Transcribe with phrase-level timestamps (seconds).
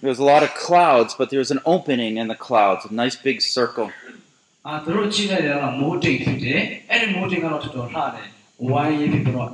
[0.00, 2.92] There was a lot of clouds, but there was an opening in the clouds, a
[2.92, 3.90] nice big circle.
[4.67, 6.59] အာသူတို့ကြည့်လိုက်တယ်ကမိုးတိမ်ဖြစ်တယ်
[6.89, 8.27] အဲ့ဒီမိုးတိမ်ကတော့တော်တော်လှတယ်
[8.69, 9.49] ဝိုင်းရေးဖြစ်ပြီးတော့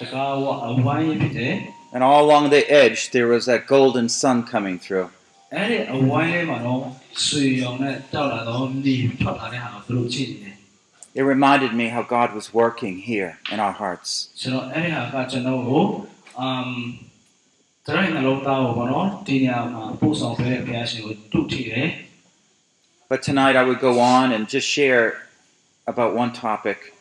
[0.00, 0.46] တကားဝ
[0.86, 1.54] ဝိုင်းရေးဖြစ်တယ်
[1.94, 5.08] And all along the edge, there was that golden sun coming through.
[5.54, 6.82] အဲ့ဒီအဝိုင်းလေးမှာတော့
[7.26, 10.54] ဆွေရောင်နဲ့တောက်လာတော့နေထွက်လာတဲ့ဟာကိုသူတို့ကြည့်နေတယ်
[11.18, 14.10] It reminded me how God was working here in our hearts.
[14.40, 15.82] ကျွန်တော်အဲ့ဒီဟာကကျွန်တော်ကို
[16.40, 16.68] အမ်
[17.86, 21.88] တရိုင်းနှလုံးသားကိုဘောနော်ဒီနေရာမှာပို့ဆောင်ပေးတဲ့ဘုရားရှင်ကိုတုထီတယ်
[23.07, 25.21] but tonight I would go on and just share
[25.85, 26.93] about one topic.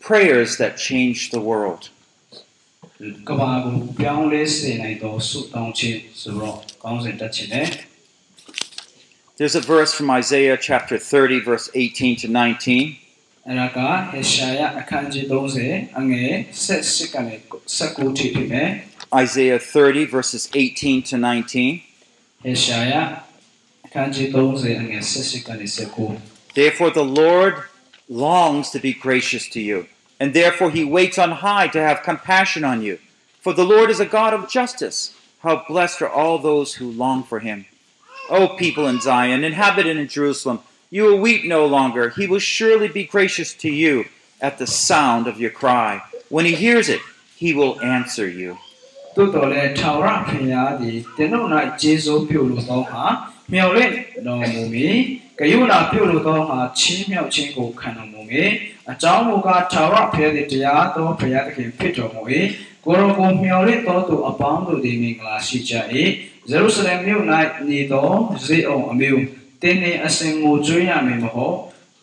[0.00, 1.90] Prayers that change the world.
[9.36, 12.96] There's a verse from Isaiah chapter 30, verse 18 to 19.
[19.14, 21.82] Isaiah 30, verses 18 to 19.
[26.54, 27.62] Therefore, the Lord
[28.08, 29.86] longs to be gracious to you,
[30.20, 32.98] and therefore he waits on high to have compassion on you.
[33.40, 35.14] For the Lord is a God of justice.
[35.40, 37.66] How blessed are all those who long for him.
[38.28, 42.10] O people in Zion, inhabited in Jerusalem, you will weep no longer.
[42.10, 44.06] He will surely be gracious to you
[44.40, 46.02] at the sound of your cry.
[46.28, 47.00] When he hears it,
[47.36, 48.58] he will answer you.
[49.16, 51.46] တို့တော်လည်းထာဝရဘုရားသည်တင်တို့၌
[51.80, 53.04] ကျေးဇူးပြုလို့သောဟာ
[53.52, 53.92] မြော်လင့်
[54.26, 54.96] တော်မူမည်
[55.38, 58.50] ဂယုဏပြုလို့သောဟာချင်းမြောက်ခြင်းကိုခံတော်မူမည်
[58.90, 62.22] အကြောင်းမူကားထာဝရဘုရားသည်တရားတော်ဘုရားသခင်ဖြစ်တော်မူ၏
[62.84, 65.74] ကိုယ်တော်ကိုမြော်လင့်တော်သူအပေါင်းတို့သည်မင်္ဂလာရှိကြ၏
[66.50, 67.24] ယေရုရှလင်မြို့၌
[67.68, 68.10] နေသော
[68.44, 69.24] ဇေအောင်အမျိုး
[69.62, 71.56] တင်းနေအစဉ်ကိုကျွေးရမည်မဟုတ်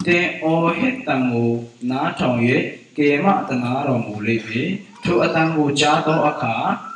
[0.06, 1.52] တင်းအော်ဟစ်တံကို
[1.90, 2.40] နားထောင်၍
[2.98, 4.70] ကေမတနာတော်မူလိမ့်မည်
[5.04, 6.56] ထိုအတန်ကိုကြားသောအခါ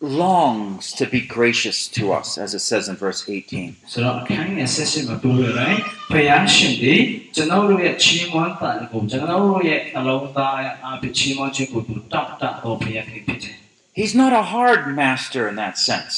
[0.00, 3.74] longs to be gracious to us, as it says in verse 18.
[3.92, 5.78] ဆိုတော့အခန်းငယ်ဆက်ရှင်မှာပြောရတိုင်း
[6.12, 6.94] ဘုရားရှင်ဒီ
[7.34, 13.56] ကျွန်တော်တို့ရဲ့ချီးမွမ်းတာကိုကျွန်တော်တို့ရဲ့အလုံးသားရဲ့အပြချီးမွမ်းခြင်းကိုတောက်တတော့ဘုရားခင်ဖြစ်တယ်
[14.00, 16.14] He's not a hard master in that sense.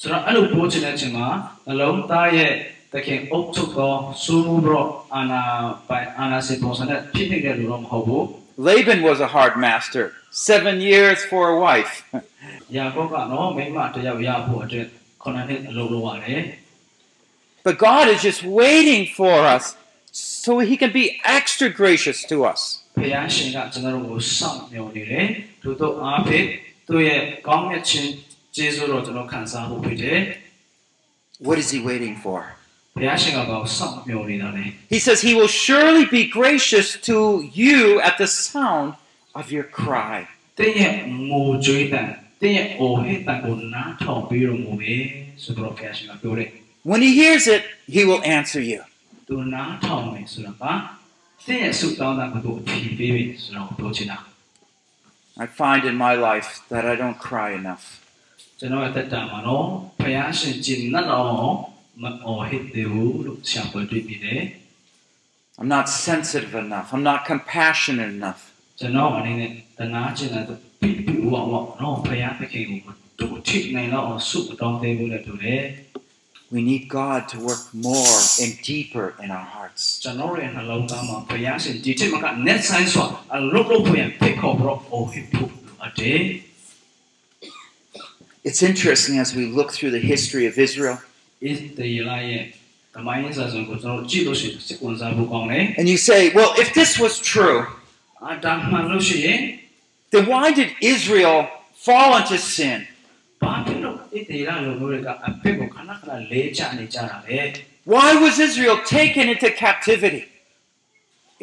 [0.00, 1.28] ဆိုတော့အဲ့လိုပြောချင်တဲ့အချိန်မှာ
[1.70, 2.52] အလုံးသားရဲ့
[2.94, 5.42] တခင်အုပ်ချုပ်သောစူးမှုတော့အာနာ
[5.88, 8.26] ပိုင်အာနာစေပုံစံနဲ့ဖြစ်နေတဲ့လူတော့မဟုတ်ဘူး
[8.57, 10.13] Laban was a hard master.
[10.31, 12.03] Seven years for a wife.
[17.63, 19.75] but God is just waiting for us
[20.11, 22.83] so He can be extra gracious to us.
[31.39, 32.55] What is He waiting for?
[34.89, 38.93] He says he will surely be gracious to you at the sound
[39.33, 40.27] of your cry.
[46.83, 48.83] When he hears it, he will answer you.
[55.37, 57.99] I find in my life that I don't cry enough.
[62.02, 64.42] ကျွန်တော်ရဲ့တက်တာမှာတော့ဘုရားရှင်ကျင့်နှတ်တော်မအော်ဟစ်တယ်လို့ဆရာပေါ်တွေ့ပြီးတယ်
[65.60, 66.88] I'm not sensitive enough.
[66.94, 68.42] I'm not compassionate enough.
[68.78, 70.44] ကျွန်တော်အနေနဲ့တနာကျင်တဲ့
[70.80, 72.80] ပြီးပြီးဝဝတော့ဘုရားသခင်ကို
[73.20, 75.62] တို့ထိနိုင်တော့ဆုတောင်းသေးဘူးလေတူတယ်
[76.54, 79.82] We need God to work more and deeper in our hearts.
[80.02, 85.50] ကျွန်တော်ရဲ့နှလုံးသားမှာဘုရားရှင်ဒီချိန်မှာက net sign ဆိုအလုပ်လုပ်ဖို့ရဖိတ်ခေါ်ပြီးတော့ oh hip hop
[85.86, 86.20] အတေး
[88.48, 90.96] It's interesting as we look through the history of Israel,
[91.46, 92.42] ဣသရေလရဲ့
[92.94, 97.58] ဓမ္မရင်းစာဆုံးကိုကျွန်တော်ကြည့်လို့ရှိရင်စိတ်ဝင်စားဖို့ကောင်းတယ် and you say, well, if this was true,
[98.24, 99.40] အာဒါမှန်လို့ရှိရင်
[100.12, 101.38] then why did Israel
[101.86, 102.78] fall into sin?
[103.42, 103.98] ဘာဖြစ်လို့ဣ
[104.28, 107.40] သရေလလူမျိုးတွေကအဖက်ကိုခဏခဏလဲချနေကြတာလဲ
[107.92, 110.22] Why was Israel taken into captivity?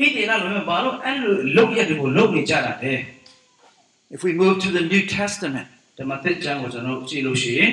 [0.02, 2.94] ဣသရေလလူမျိုးဘာလို့အဲ့လိုလုပ်ရက်တွေကိုလုပ်နေကြတာလဲ
[4.16, 5.68] If we move to the New Testament,
[6.00, 7.72] ဓမ္မသစ်ကျမ်းကိုကျွန်တော်ကြည့်လို့ရှိရင်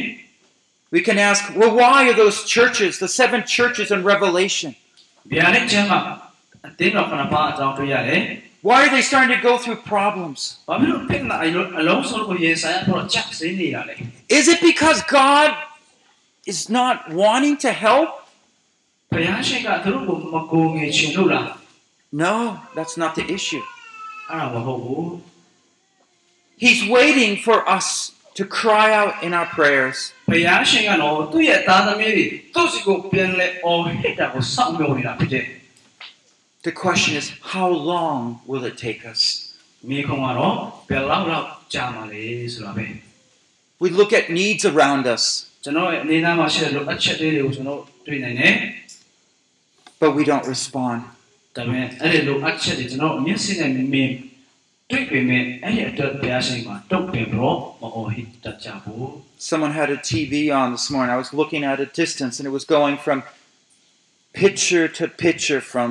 [0.92, 4.76] we can ask, well, why are those churches, the seven churches in Revelation?
[8.62, 10.60] Why are they starting to go through problems?
[14.30, 15.56] Is it because God
[16.46, 18.10] is not wanting to help?
[22.12, 23.62] No, that's not the issue.
[26.58, 29.99] He's waiting for us to cry out in our prayers.
[30.33, 35.47] ဘုရားရှင်ကတော့သူ့ရဲ့သားသမီးတွေသူ့စီကိုပြန်လဲအော်ဟစ်တာကိုစောင့်မျှော်နေတာဖြစ်တယ်
[36.69, 38.19] The question is, how long
[38.51, 39.21] will it take us?
[39.91, 40.55] မိခုံကတော့
[40.89, 42.87] ဘယ်လောက်လောက်ကြာမှာလဲဆိုတာပဲ
[43.83, 45.23] We look at needs around us,
[45.65, 48.55] ကျွန်တော်ရဲ့အနေနာမှာရှိတဲ့လိုအပ်ချက်တွေကိုကျွန်တော်တွေ့နိုင်တယ်
[50.01, 50.99] but we don't respond.
[51.57, 54.11] ဒါပေမဲ့အဲ့ဒီလိုအပ်ချက်တွေကျွန်တော်မျက်စိနဲ့မြင်
[54.91, 59.05] တွေ့ပေမဲ့အဲ့ဒီအတွက်ဘုရားရှင်ကတုတ်ပင်ပြီးတော့မအော်ဟစ်တတ်ကြဘူး
[59.51, 61.13] Someone had a TV on this morning.
[61.17, 63.19] I was looking at a distance, and it was going from
[64.43, 65.91] picture to picture, from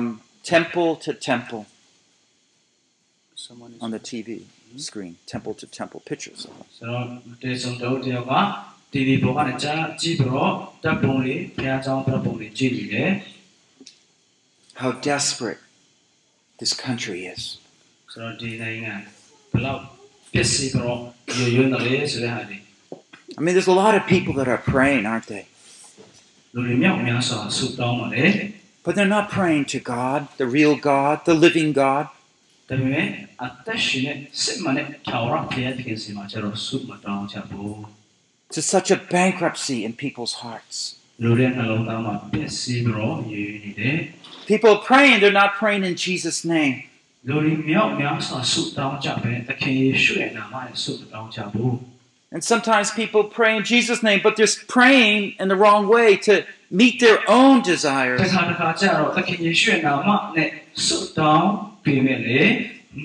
[0.54, 1.62] temple to temple
[3.84, 4.28] on the TV
[4.88, 5.12] screen.
[5.26, 6.40] Temple to temple pictures.
[6.42, 7.04] ဆိုတော့
[7.42, 8.34] တေဆုံးတော့တယောက်က
[8.92, 10.52] TV ပေါ်ကနေကြားကြည့်ပြီးတော့
[10.84, 13.10] တပ်ပုံလေးဘုရားကျောင်းတပ်ပုံလေးကြည့်နေတယ်
[14.82, 15.60] How desperate
[16.60, 17.42] this country is.
[18.16, 18.94] ဆိုတော့ဒီနိုင်ငံ
[19.52, 19.80] ဘယ်လောက်
[20.32, 20.98] ပျက်စီးပြီးတော့
[21.36, 22.58] ရွရွနေလဲဆိုတဲ့ဟာဒီ
[23.38, 25.44] I mean, there's a lot of people that are praying, aren't they?
[26.54, 28.30] လူတွေမြောက်များစွာဆုတောင်းပါတယ်
[28.84, 32.04] But they're not praying to God, the real God, the living God.
[32.68, 33.06] ဒါပေမဲ့
[33.44, 37.74] အသက်ရှင်တဲ့စစ်မှန်တဲ့ထာဝရဘုရားသခင်စီမှာကျတော့ဆုမတောင်းကြဘူး
[38.48, 40.76] It's such a bankruptcy in people's hearts.
[41.22, 43.96] လူတွေနှလုံးသားမှာပျက်စီးပြီးတော့ရွရွနေတယ်
[44.50, 46.76] People are praying, they're not praying in Jesus' name.
[47.28, 51.74] လူတွေမြောက်များစွာဆုတောင်းကြပဲသခင်ယေရှုရဲ့နာမနဲ့ဆုမတောင်းကြဘူး
[52.34, 56.34] And sometimes people pray in Jesus' name, but they're praying in the wrong way to
[56.80, 58.18] meet their own တ desires.
[58.34, 60.48] ခါတခါကျတော့သခင်ယေရှုရဲ့နာမနဲ့
[60.86, 61.48] ဆုတောင်း
[61.84, 62.40] ပြီးမဲ့လေ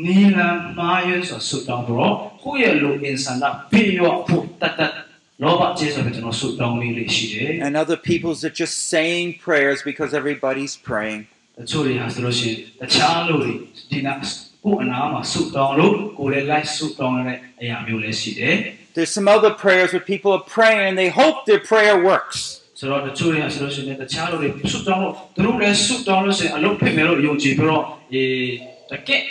[0.04, 2.14] နီလန်မာယွန်းဆိုဆုတောင်းတော့
[2.44, 4.94] ကိုယ့်ရဲ့လူအင်ဆန္ဒပြေရောဖို့တတ်တတ်
[5.42, 11.22] လောဘကျေးဇူးပဲကျွန်တော်ဆုတောင်းလေးလေးရှိတယ် And other people's are just saying prayers because everybody's praying.
[11.58, 13.52] တချို့တွေဟာဆိုလို့ရှိရင်တခြားလူတွေ
[13.90, 14.14] ဒီနာ
[14.64, 18.56] ကိုယ်အနာမှာဆုတောင်းလို့ကိုယ်လည်းလိုက်ဆုတောင်းရတဲ့အရာမျိုးလည်းရှိတယ်
[18.96, 22.40] There's some other prayers where people are praying and they hope their prayer works.
[22.80, 27.84] ဆိုတော့တချို့တွေဟာဆိုလို့ရှိရင်တခြားလူတွေဆုတောင်းလို့သူတို့လည်းဆုတောင်းလို့ရှိရင်အလုပ်ဖြစ်မယ်လို့ယုံကြည်ပြီးတော့
[28.14, 28.48] အေး
[28.92, 29.24] တကက်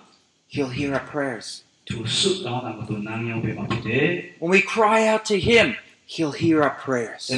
[0.53, 1.63] He'll hear our prayers.
[4.39, 7.29] When we cry out to Him, He'll hear our prayers.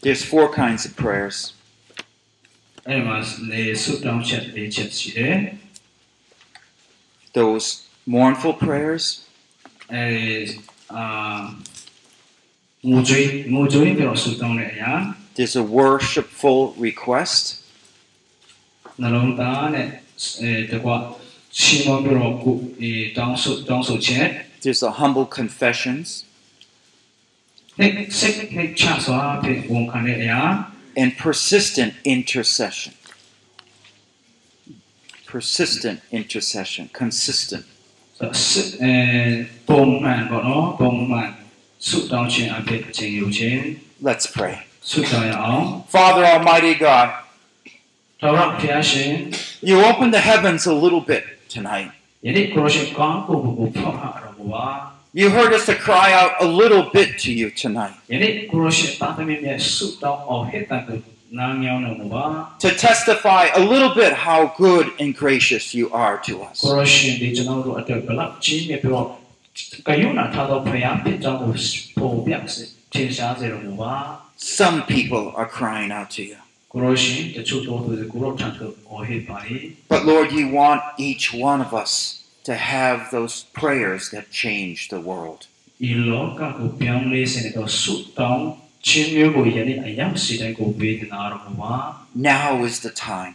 [0.00, 1.54] There's four kinds of prayers.
[7.32, 9.24] Those mournful prayers.
[10.90, 11.54] Uh,
[15.34, 17.60] there's a worshipful request.
[24.62, 26.24] There's a humble confessions.
[30.96, 32.94] And persistent intercession.
[35.26, 37.66] Persistent intercession, consistent.
[44.00, 44.66] Let's pray.
[45.88, 47.10] Father Almighty God.
[49.62, 51.90] You open the heavens a little bit tonight.
[55.14, 57.94] You heard us to cry out a little bit to you tonight.
[62.58, 66.62] To testify a little bit how good and gracious you are to us
[74.44, 76.36] some people are crying out to you.
[79.88, 85.00] But Lord, you want each one of us to have those prayers that change the
[85.00, 85.46] world.
[92.14, 93.34] Now is the time.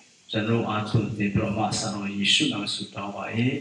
[0.30, 3.24] ကျွန်တော်အားထုတ်ပြီးတော့မှာဆရာတော်ယေရှုနာမဆုတောင်းပါ၏။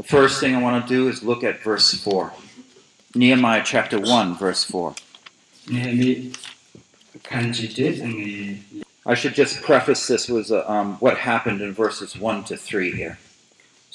[0.00, 2.32] The first thing I want to do is look at verse 4.
[3.20, 4.94] Nehemiah chapter 1, verse 4.
[5.74, 6.10] နေမီ
[7.28, 8.32] ခန်းကြီးတဲ့ငေ
[9.12, 13.00] I should just preface this with uh, um, what happened in verses 1 to 3
[13.00, 13.14] here.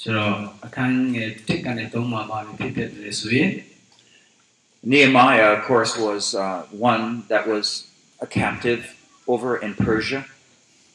[0.02, 0.34] ဆိုတော့
[0.66, 3.50] အခန်းငယ်တစ်ကနေသုံးမှာပါဖြစ်ဖြစ်တယ်ဆိုရင်
[4.92, 7.66] Nehemiah, of course, was uh, one that was
[8.20, 8.94] a captive
[9.26, 10.26] over in Persia.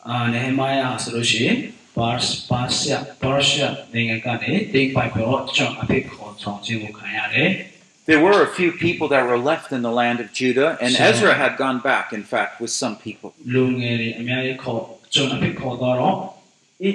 [0.10, 1.58] အာနေဟမိုင်ယာဆိုလို့ရှိရင်
[1.98, 7.50] ပါစပါရှာပါရှာနိုင်ငံကနေတိတ်ပိုက်ပြီးတော့ကျွန်အဖြစ်ခေါ်ဆောင်ခြင်းကိုခံရတယ်
[8.10, 11.06] There were a few people that were left in the land of Judah, and Sure.
[11.10, 13.30] Ezra had gone back, in fact, with some people.
[13.54, 14.82] လူငယ်တွေအများကြီးခေါ်
[15.14, 16.00] ကျွန်အဖြစ်ခေါ်တော့ဣ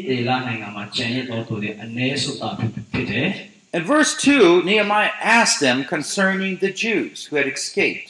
[0.09, 2.65] တေလနိုင်ငံမှာကျန်ရတော်သူတွေအ ਨੇ ဆိုတာဖြ
[3.01, 3.29] စ်တယ်
[3.77, 8.09] In verse 2, Nehemiah asked them concerning the Jews who had escaped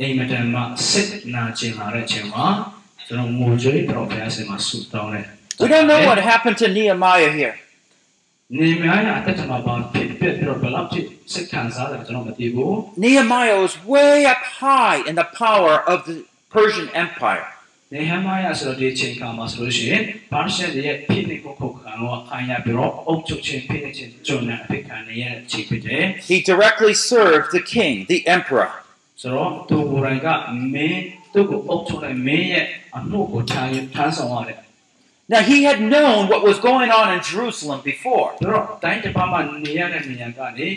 [0.00, 2.46] အိမ်မတန်မှစိတ်နာကျင်လာတဲ့အချိန်မှာ
[3.06, 5.26] ကျွန်တော်ငိုကြွေးပြီးတော့ဘုရားရှင်မှာဆုတောင်းတယ်
[5.60, 7.54] We don't know what happened to Nehemiah here.
[8.58, 11.00] နေများရအသက်မှာဘာဖြစ်ဖြစ်ပြီးတော့ဘယ်လောက်ထိ
[11.32, 16.16] စိတ်ခံစားတယ်ကျွန်တော်မသိဘူး Nehemiah was way up high in the power of the
[16.54, 17.46] Persian Empire.
[17.92, 20.02] နေဟမယဆိုတော့ဒီအချိန်ခါမှာဆိုလို့ရှိရင်
[20.32, 28.70] ဘာရှက်ရဲ့ဖိနှိပ်ကိုခုတ်ခံတော့ခံရပြီးတော့အုပ်ချုပ်ခြင်းဖိနှိပ်ခြင်းကျွန်တော်အဖြစ်ခံနေရတဲ့အချိန်ဖြစ်တယ် He directly served the king, the emperor.
[29.20, 30.28] ဆိုတော့သူကိုယ်တိုင်က
[30.74, 31.00] မင်း
[31.32, 32.66] သူ့ကိုအုပ်ချုပ်တဲ့မင်းရဲ့
[32.96, 34.58] အမှုကိုထမ်းထမ်းဆောင်ရတယ်
[35.32, 38.26] Now, he had known what was going on in Jerusalem before.
[38.40, 40.68] ဆိုတော့တိုင်းတစ်ပါးမှာနေရတဲ့နေရာကနေ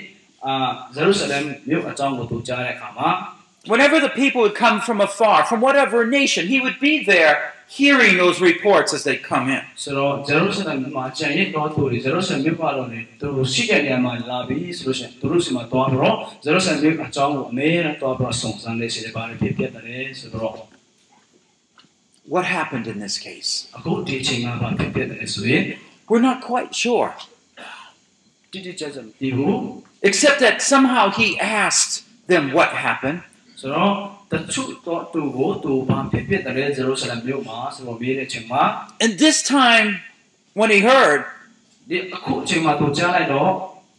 [0.46, 0.54] အာ
[0.96, 3.10] ဂျေရုဆလမ်မြို့အကြောင်းကိုသူကြားတဲ့အခါမှာ
[3.67, 8.17] whenever the people would come from afar, from whatever nation, he would be there hearing
[8.17, 9.62] those reports as they come in.
[22.26, 23.69] What happened in this case?
[26.09, 27.14] We're not quite sure.
[30.02, 33.23] Except that somehow he asked them what happened.
[33.60, 33.92] ဆိုတော့
[34.32, 38.63] တချို့တော့သူကိုသူဘာဖြစ်ဖြစ်တယ်ဂျေရုဆလမ်မြို့မှာဆိုတော့မေးတဲ့အချိန်မှာ
[39.04, 39.88] And this time,
[40.60, 41.22] when he heard,
[41.89, 43.51] ဒီအခုအချိန်မှာသူကြားလိုက်တော့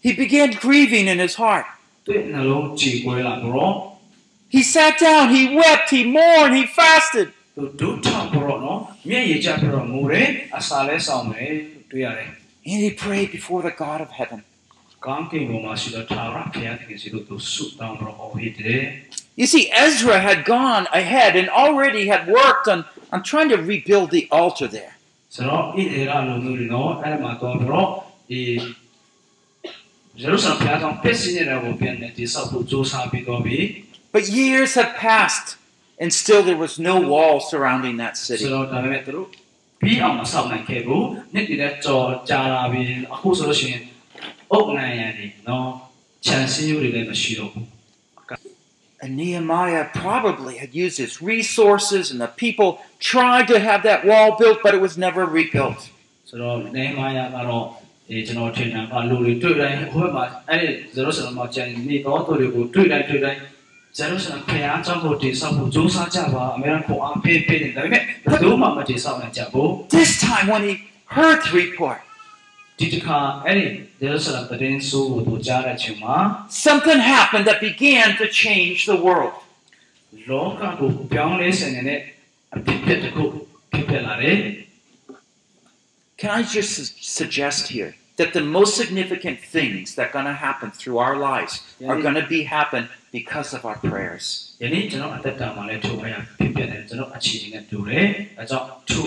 [0.06, 1.66] he began grieving in his heart.
[2.06, 3.74] သူ့နှလုံးကြေကွဲလာပြီးတော့
[4.54, 7.26] He sat down, he wept, he mourned, he fasted.
[7.56, 10.28] သူဒုထောက်ပြီးတော့နော်မျက်ရည်ကျပြီးတော့ငိုတယ်
[10.58, 11.52] အစာလဲဆောင်တယ်
[11.90, 12.28] တွေ့ရတယ်
[12.70, 14.40] And he prayed before the God of heaven.
[15.06, 18.82] ကောင်းကင်ဘုံမှာရှိတဲ့ထာဝရဘုရားသခင်စီတို့သူဆုတောင်းပြီးတော့အော်ဟစ်တယ်
[19.35, 24.11] You see, Ezra had gone ahead and already had worked on, on trying to rebuild
[24.11, 24.95] the altar there.
[34.11, 35.55] But years had passed,
[35.97, 38.43] and still there was no wall surrounding that city.
[49.07, 54.59] Nehemiah probably had used his resources and the people tried to have that wall built,
[54.61, 55.89] but it was never rebuilt.
[69.89, 72.01] This time when he heard the report,
[72.80, 73.64] ဒီတစ်ခါအဲ့ဒီ
[73.98, 76.16] ဇေရုဆလမ်တည်င်းဆိုးကိုသူကြားတဲ့အချိန်မှာ
[76.66, 79.34] something happened that began to change the world.
[80.30, 82.00] လောကကိုပြောင်းလဲဆင်နေတဲ့
[82.56, 83.24] အဖြစ်အပျက်တစ်ခု
[83.72, 84.38] ဖြစ်ပြလာတယ်
[86.20, 90.38] Can I just su- suggest here that the most significant things that are going to
[90.46, 91.54] happen through our lives
[91.88, 92.04] are Yeah.
[92.06, 92.82] going to be happen
[93.18, 94.24] because of our prayers.
[97.20, 99.04] ယနေ့ကျွန်တော်အသက်တာမှာလည်းထိုအရာဖြစ်ပြတယ်ကျွန်တော်အခြေအနေနဲ့တူတယ်အဲကြောင့်ထို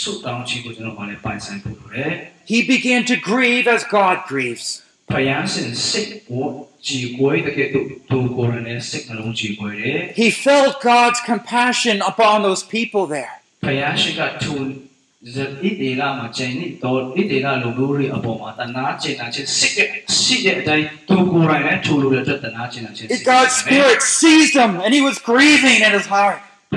[0.00, 2.12] ဆုတောင်းခြင်းကိုကျွန်တော်မှလည်းပိုင်ဆိုင်ဖို့လိုတယ်
[2.52, 4.66] He began to grieve as God grieves.
[5.12, 6.46] ဖယားရှင်စိတ်ကို
[6.86, 13.32] ကြည်ကွဲတဲ့ကဲ့သို့သူကိုယ်တိုင်လည်းစိတ်နှလုံးကြည်ကွဲတယ် He felt God's compassion upon those people there.
[13.66, 14.54] ဖယားရှင်ကသူ
[15.34, 19.78] ဇဣတေလာမှာကျန်နေတော့ဣတေလာလူမျိုးတွေအပေါ်မှာတနာကျင်နာခြင်းစိတ်က
[20.20, 26.40] ရှိတဲ့အတိုင်းသူကိုယ်တိုင်လည်းထိုလူတွေအတွက်တနာကျင်နာခြင်းစိတ် God's Spirit seized him and he was grieving in his heart.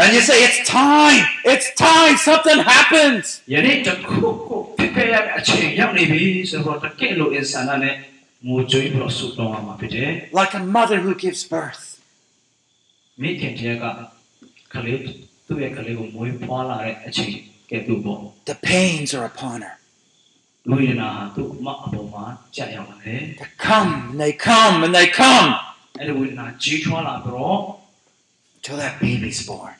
[0.00, 3.42] And you say, it's time, it's time, something happens.
[10.32, 12.00] Like a mother who gives birth.
[18.44, 19.76] The pains are upon her.
[23.38, 25.54] They come, they come, and they come.
[28.62, 29.74] Till that baby's born.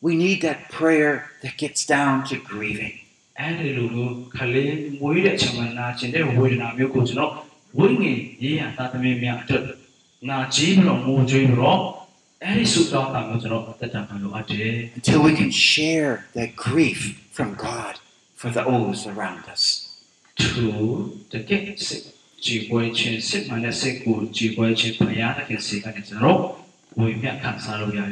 [0.00, 2.96] We need that prayer that gets down to grieving.
[3.40, 7.32] အဲ့ဒီလိုလိုကလေးမွေးတဲ့အချိန်မှာနာကျင်တဲ့ဝေဒနာမျိုးကိုကျွန်တော်
[7.78, 9.64] ဝိညာဉ်ရေးရတာသမီးများအတွက်
[10.28, 11.80] နာကြီးပြီးတော့ငိုကြွေးပြီးတော့
[12.42, 17.00] အဲ့ဒီဆုတောင်းတာမျိုးကျွန်တော်အသက်တာမှာလိုအပ်တယ် until we can share that grief
[17.36, 17.94] from God
[18.40, 19.62] for those around us.
[20.42, 20.64] to
[21.32, 22.04] တကယ်စိတ်
[22.44, 26.61] ကြည်ပွေးခြင်းစိတ်မှန်တဲ့စိတ်ကိုကြည်ပွေးခြင်းဖရားသခင်စိတ်ကနေကျွန်တော်ဝေမျှခံစားလို့ရတယ်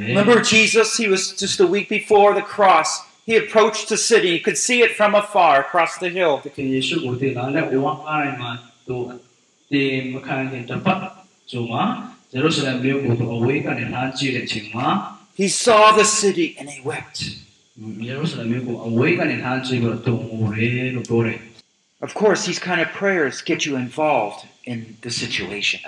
[0.10, 0.98] Remember Jesus?
[0.98, 3.02] He was just a week before the cross.
[3.26, 4.30] He approached the city.
[4.30, 6.42] You could see it from afar across the hill.
[15.36, 17.36] He saw the city and he wept.
[22.02, 25.80] Of course, these kind of prayers get you involved in the situation.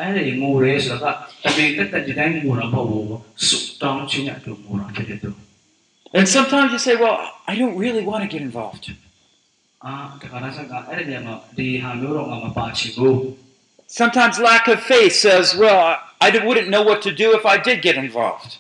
[6.14, 8.92] And sometimes you say, Well, I don't really want to get involved.
[13.88, 17.82] Sometimes lack of faith says, Well, I wouldn't know what to do if I did
[17.82, 18.58] get involved.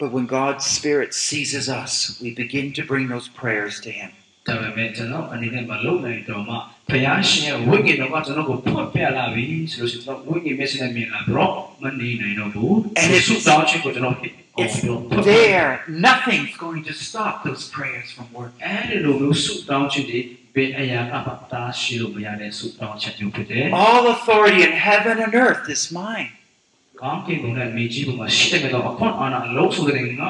[0.00, 4.10] But when God's Spirit seizes us, we begin to bring those prayers to Him.
[4.48, 6.54] ဒါပေမဲ့ကျွန်တော်အနေနဲ့မလုပ်နိုင်တော့မှ
[6.90, 15.70] ဘုရားရှင်ရဲ့ဝိညာဉ်တော်ကကျွန်တော်ကိုဖွင့်ပြလာပြီဆိုလို့ရှိရင်ကျွန်တော်ဝိညာဉ်မျက်စိနဲ့မြင်လာပြီးတော့မနေနိုင်တော့ဘူး And it's- ဆုတောင်းခြင်းကိုကျွန်တော်ဟစ် It's အောင်ပြော there.
[16.08, 18.60] Nothing's going to stop those prayers from working.
[18.66, 20.20] အဲ့ဒီလိုမျိုးဆုတောင်းခြင်းတွေ
[20.54, 26.40] ဘယ်အရာကမှတားရှိလို့မရတဲ့ဆုတောင်းချက်မျိုးဖြစ်တယ် All authority in heaven and earth is mine. ။
[27.00, 30.28] ကောင်းကင်ဘုံနဲ့မြေကြီးဘုံမှာရှိတဲ့တော့အခွင့်အာဏာအလုံးစုံတဲ့ငါ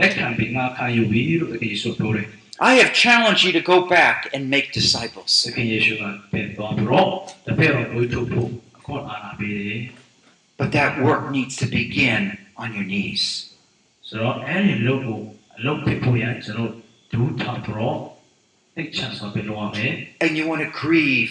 [0.00, 2.28] လက်ခံပြီးငါခံယူပြီးလို့တကယ်ဆိုပြောတယ်
[2.70, 5.32] I have challenged you to go back and make ။သ disciples.
[5.54, 7.08] ခင်ယေရှုကပြန်သွားပြီးတော့
[7.46, 9.80] တပည့်တော်တို့ထုတ်ဖို့အခွင့်အာဏာပေးတယ်
[10.60, 12.22] But that work needs to begin
[12.62, 13.22] on your knees.
[13.70, 15.22] ။ဆိုတော့အဲ့ဒီလုပ်ဖို့
[15.56, 16.72] အလုပ်ဖြစ်ဖို့ရကျွန်တော်
[17.12, 17.98] ဒူးထောက်ပြီးတော့
[18.76, 19.92] သိချမ်းစွာပြလို့ရမယ်
[20.24, 21.30] And you want to grieve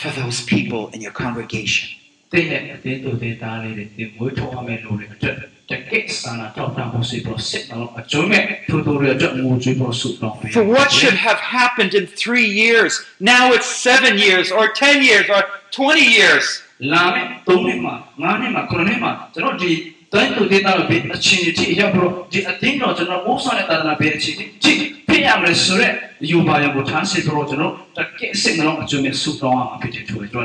[0.00, 1.97] for those people in your congregation. ။
[2.31, 5.35] တဲ့ရဲ့အသေးတို့သေးသားလေးတွေတင်မွေးထုတ်ရမယ်လို့လည်းအတွက်
[5.69, 12.91] တကယ်စနာတော့တာဖို့စီပရိုစစ်တော့အကျိုးမဲ့ထိုးထိုးရတဲ့ငိုကြွေးဖို့ဆုတောင်းပေး For what should have happened in three years,
[13.33, 15.41] now it's seven years, or ten years, or
[15.77, 16.45] twenty years.
[16.93, 19.71] လာမယ့်၃နှစ်မှာ၅နှစ်မှာ9နှစ်မှာကျွန်တော်ဒီ
[20.13, 25.93] တိုင်းသူဒေတာလို့ပြီးအချင်းချင်းရောက်ပြီးတော့ဒီအတင်းတော့ကျွန်တော်မိုးဆောင်းတဲ့တာနာပဲအချင်းချင်းဖြစ်ရမယ်ဆိုရက်
[26.29, 30.43] ယူပါရဖို့ထမ်းစစ်ပြီးတော့ကျွန်တော်တကယ်စိတ်နှလုံးအကျုံးနဲ့ဆူတောင်းအောင်ဖြစ်တဲ့သူတွေ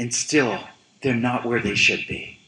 [0.00, 0.52] And still,
[1.02, 2.38] they're not where they should be.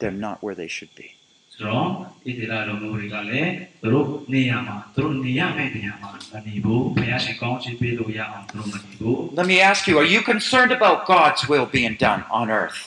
[0.00, 1.08] They're not where they should be.
[1.54, 1.88] ဆိုတော့
[2.24, 3.50] ဒီဒေတာလုံးမျိုးတွေကလည်း
[3.82, 12.80] သူတို့နေရာမှာသူတို့နေရမယ့်နေရာမှာမနေဘူးဘုရားရှင်ကောင်းချီးပေးလို့ရအောင်သူတို့မနေဘူး Let me ask you, are you concerned about God's will being done on earth?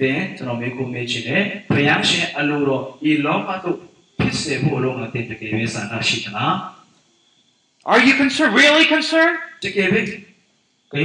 [0.00, 3.78] တဲ့ကျွန်တော်မေးကိုမေးချင်တယ်ဘုရားရှင်အလိုတော်ဒီလောကသို့
[4.20, 6.54] ဖြစ်စေဖို့အလုံးမတင်တကယ်ပဲဆန္ဒရှိသလား
[7.92, 9.36] Are you concerned, really concerned?
[9.64, 10.00] တကယ်ပဲ
[10.91, 10.99] are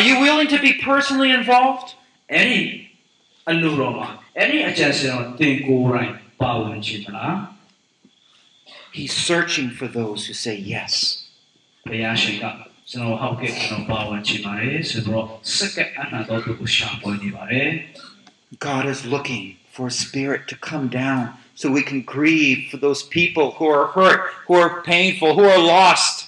[0.00, 1.94] you willing to be personally involved?
[2.28, 2.90] Any
[3.46, 4.20] anu Roma.
[4.34, 6.16] Any agency thing go right.
[6.38, 7.48] Paul and cifra.
[8.92, 11.24] He's searching for those who say yes.
[11.82, 12.70] Pe ea și ca.
[12.94, 14.58] how can hau că nu Paul în cifra.
[14.80, 17.32] Să vreau să că ana totul cu șapoi.
[18.58, 23.04] God is looking for a spirit to come down so we can grieve for those
[23.04, 26.27] people who are hurt, who are painful, who are lost.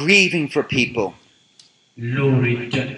[0.00, 1.06] grieving for people.
[1.56, 2.88] ။လူတွေအတွက်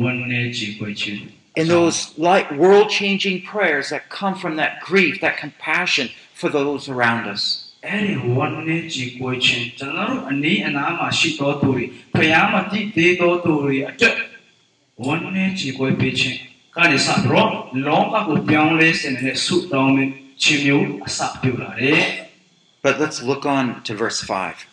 [0.00, 1.20] ဝန်နဲ့ကြည်ခွေခြင်း
[1.60, 1.98] in those
[2.30, 7.42] like world changing prayers that come from that grief, that compassion for those around us.
[7.86, 14.16] အဲ့ဒီဝန်နဲ့ကြည်ကိုချင်းကျွန်တော်တို့အနည်းအနားမှာရှိတော်သူတွေဖျားမတိသေးတော်သူတွေအတွက်
[15.04, 16.38] ဝန်နဲ့ကြည်ကိုပေးခြင်း
[16.76, 17.50] ကနေစပြီးတော့
[17.86, 19.92] လောကကိုပြောင်းလဲစေတဲ့ဆုတောင်း
[20.42, 22.02] ခြင်းမျိုးအစပြုလာတယ်
[22.84, 24.71] But let's look on to verse 5.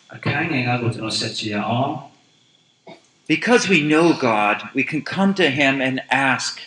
[3.29, 6.61] Because we know God, we can come to Him and ask.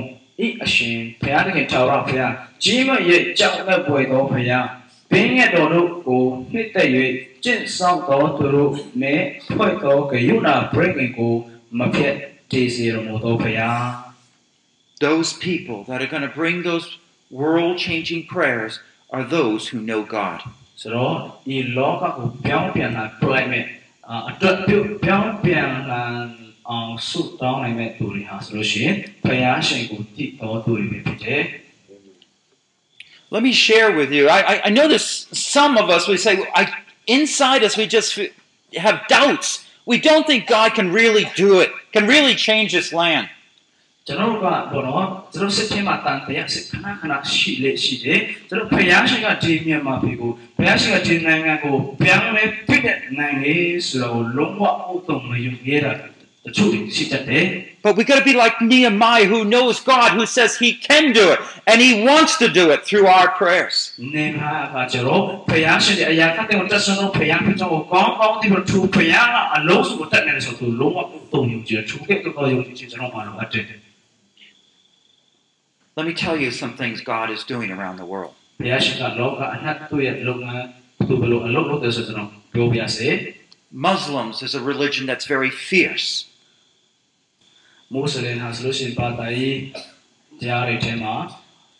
[0.45, 4.65] ဤအရှင်ဘုရားသခင်ထာဝရဘုရားကြီးမရဲ့ကြောက်မဲ့ပွေသောဘုရား
[5.11, 6.87] ဘင်းငယ်တော်တို့ကိုနှစ်သက်၍
[7.43, 9.21] ကျင့်ဆောင်တော်သူတို့နဲ့
[9.55, 11.33] ဖွဲ့သောဂယုဏဘရိတ်ကို
[11.79, 12.15] မဖြတ်
[12.51, 13.83] တည်စေတော်မူသောဘုရား
[15.07, 16.85] Those people that are going to bring those
[17.29, 20.39] world changing prayers are those who know God.
[20.81, 21.15] ဆိုတော့
[21.47, 23.65] ဒီလောကကိုပြောင်းပြန်လာပြလိုက်မဲ့
[24.09, 26.03] အာအတွက်ပြုတ်ပြောင်းပြန်လာ
[26.69, 31.43] အောင်ဆုတောင်းနိုင်မဲ့သူတွေဟာဆိုလို့ရှိရင်ဘုရားရှင်ကိုတည်တော်သူတွေပဲဖြစ်တယ်
[33.33, 34.27] Let me share with you.
[34.27, 36.63] I, I, I know there's some of us, we say, I,
[37.07, 38.33] inside us, we just f-
[38.75, 39.65] have doubts.
[39.85, 43.29] We don't think God can really do it, can really change this land.
[44.07, 53.55] ကျွန်တော်တို့ကဘောနော်ကျွန်တော်စစ်ချင်းမှာတန်တရားစစ်ခဏခဏရှိလေရှိတယ်ကျွန်တော်ဘုရားရှင်ကဒီမြန်မာပြည်ကိုဘုရားရှင်ကဒီနိုင်ငံကိုပြောင်းလဲပြည့်တဲ့နိုင်ငံ
[53.87, 55.91] ဆိုတော့လုံးဝအုတ်တုံမယုံရတာ
[56.45, 57.45] တချို့တွေရှိတတ်တယ်
[57.83, 61.25] But we got to be like Nehemiah, who knows God, who says he can do
[61.33, 63.75] it, and he wants to do it through our prayers.
[75.96, 78.34] Let me tell you some things God is doing around the world.
[83.72, 86.26] Muslims is a religion that's very fierce.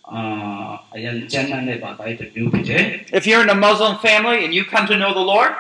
[0.09, 0.79] Uh,
[3.13, 5.53] if you're in a Muslim family and you come to know the Lord,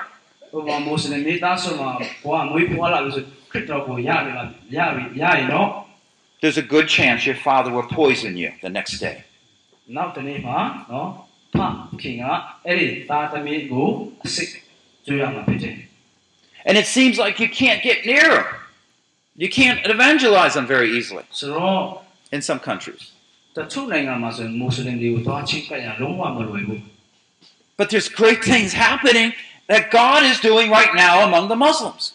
[6.41, 9.17] there's a good chance your father will poison you the next day.
[9.97, 10.60] နောက်တနေ့မှာ
[10.91, 11.08] နော်
[11.54, 11.58] ဖ
[12.01, 12.23] ခင်က
[12.65, 13.88] အဲ့ဒီသားသမီးကို
[14.25, 14.47] အစစ်
[15.06, 15.75] ကျွေးရမှာဖြစ်တယ်
[16.67, 18.47] And it seems like you can't get near them.
[19.43, 21.82] You can't evangelize them very easily ။ဆိုတော့
[22.36, 23.04] in some countries.
[23.58, 26.82] တချို့နိုင်ငံမှာဆိုရင်မွတ်စလင်တွေကိုသွားချင်းကပ်ရလုံးဝမလွယ်ဘူး
[27.80, 29.30] But there's great things happening
[29.71, 32.14] that God is doing right now among the Muslims. ။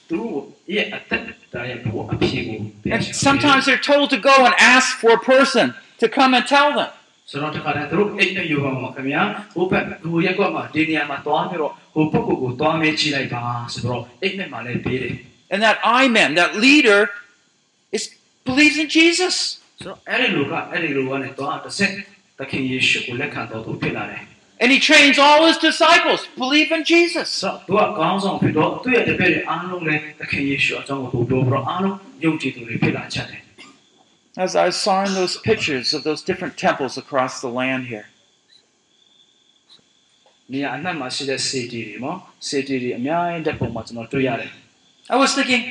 [0.09, 0.37] သူတို့
[2.96, 6.74] And sometimes they're told to go and ask for a person to come and tell
[6.74, 6.90] them.
[15.54, 17.10] And that imam that leader
[17.92, 19.36] is believes in Jesus.
[19.82, 21.92] ဆိုတော့အဲ့ဒီလူကအဲ့ဒီလူကလည်းတွားတစ်ဆက်
[22.40, 24.22] သခင်ယေရှုကိုလက်ခံတော်သူဖြစ်လာတယ်
[24.61, 27.29] And he trains all his disciples to believe in Jesus.
[27.43, 33.41] ဆိုတော့သူကကောင်းဆောင်ဖြစ်တော့သူ့ရဲ့တပည့်တွေအားလုံးလည်းသခင်ယေရှုအကြောင်းကိုသူပြောပြီးတော့အားလုံးယုံကြည်သူတွေဖြစ်လာကြတယ်
[34.47, 38.07] As I saw in those pictures of those different temples across the land here.
[40.53, 44.51] နေရာအနှံ့မှာရှိတဲ့စေတီတွေနော်စေတီတွေအများကြီးတက်ပုံမှာကျွန်တော်တွေ့ရတယ်
[45.15, 45.63] I was thinking,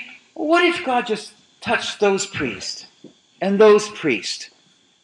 [0.51, 1.25] what if God just
[1.67, 2.77] touched those priests
[3.45, 4.43] and those priests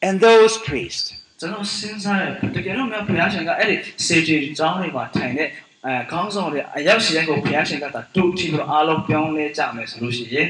[0.06, 1.08] and those priests?
[1.40, 5.49] ကျွန်တော်စဉ်းစားတယ်တကယ်တော့မြတ်ဘုရားရှင်ကအဲ့ဒီစေတီကျောင်းတွေမှာထိုင်တဲ့
[5.87, 10.49] အဲခေါင်းဆောင်တွေအရောက်ရှိတဲ့ကိုဘုရားရှင်ကတာတူတီပြီးတော့အားလုံးပြောင်းလဲကြမယ်ဆိုလို့ရှိရင်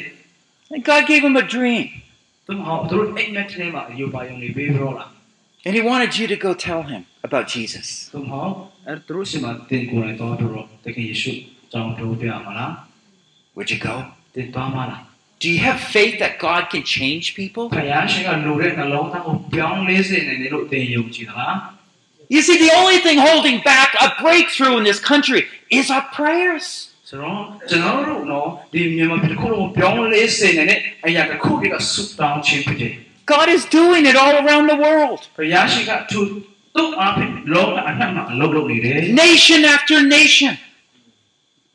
[0.73, 1.85] And God gave him a dream.
[2.47, 5.09] သူဟောသူတို့အိမ်မက်ထဲမှာအယူပါယုံနေပြီးတော့လား
[5.67, 7.87] And he wanted you to go tell him about Jesus.
[8.13, 8.47] သူဟော
[8.87, 11.33] အဲ့သူတို့ရှိမှတင်ကိုယ်တိုင်တော့ပြီးတော့တကယ်ယေရှု
[11.73, 12.73] ကြောင်းပြောပြမှာလား
[13.57, 13.95] Would you go?
[14.35, 15.03] တင်သွားမှာလား
[15.39, 17.69] Do you have faith that God can change people?
[22.29, 26.91] You see, the only thing holding back a breakthrough in this country is our prayers.
[33.27, 35.29] God is doing it all around the world.
[39.15, 40.59] Nation after nation.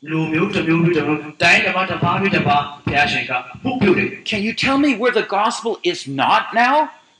[0.09, 3.31] လူမျိုးတစ်မျိုးမျိုးတစ်မျိုးတိုင်းတစ်ပါးတစ်ပါးမျိုးတစ်ပါးဘုရားရှင်က
[3.63, 6.75] မှုပြုတယ် Can you tell me where the gospel is not now?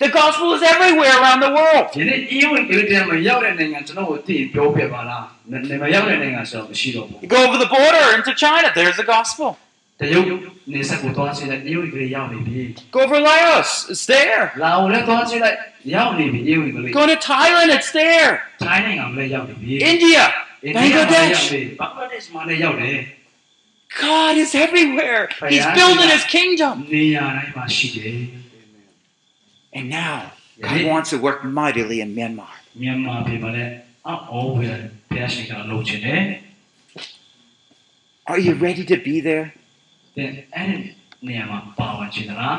[0.05, 1.85] The gospel is everywhere around the world.
[1.95, 9.49] ဒီနေ့အေးဝင်ကလေးတည်းမှာရောက်တဲ့နိုင်ငံကျွန်တော်ကိုသိရင်ပြောပြပါလားနေမရောက်တဲ့နိုင်ငံဆိုတော့မရှိတော့ဘူး You go over the border into China, there's the gospel.
[10.01, 10.25] တရုတ်
[10.73, 12.61] နေဆက်ကိုသွားစီလိုက်အေးဝင်ကလေးရောက်နေပြီ
[12.95, 14.43] Go over Laos, it's there.
[14.63, 15.57] လာအိုလည်းသွားစီလိုက်
[15.95, 18.31] ရောက်နေပြီအေးဝင်ကလေး Go to Thailand, it's there.
[18.63, 20.23] ထိုင်းနိုင်ငံလည်းရောက်နေပြီ India,
[20.63, 21.43] အိန္ဒိယမှာလည်းရောက် Bangladesh.
[21.53, 22.99] နေဘင်္ဂလားဒေ့ရှ်မှာလည်းရောက်တယ်
[24.07, 25.21] God is everywhere.
[25.53, 25.77] He's Yeah.
[25.79, 26.73] building his kingdom.
[26.93, 28.17] နေရာတိုင်းမှာရှိတယ်
[29.77, 30.17] And now,
[30.59, 30.67] Yeah.
[30.69, 32.53] God wants to work mightily in Myanmar.
[32.81, 33.71] မြန်မာပြည်မှာလည်း
[34.07, 34.75] အော်ဝယ်
[35.09, 36.21] ဘုရားရှင်ကလုပ်ချင်တယ်
[38.31, 39.45] Are you ready to be there?
[40.17, 40.77] တဲ့အဲ့ဒီ
[41.27, 42.57] နေရာမှာပါဝင်ချင်သလား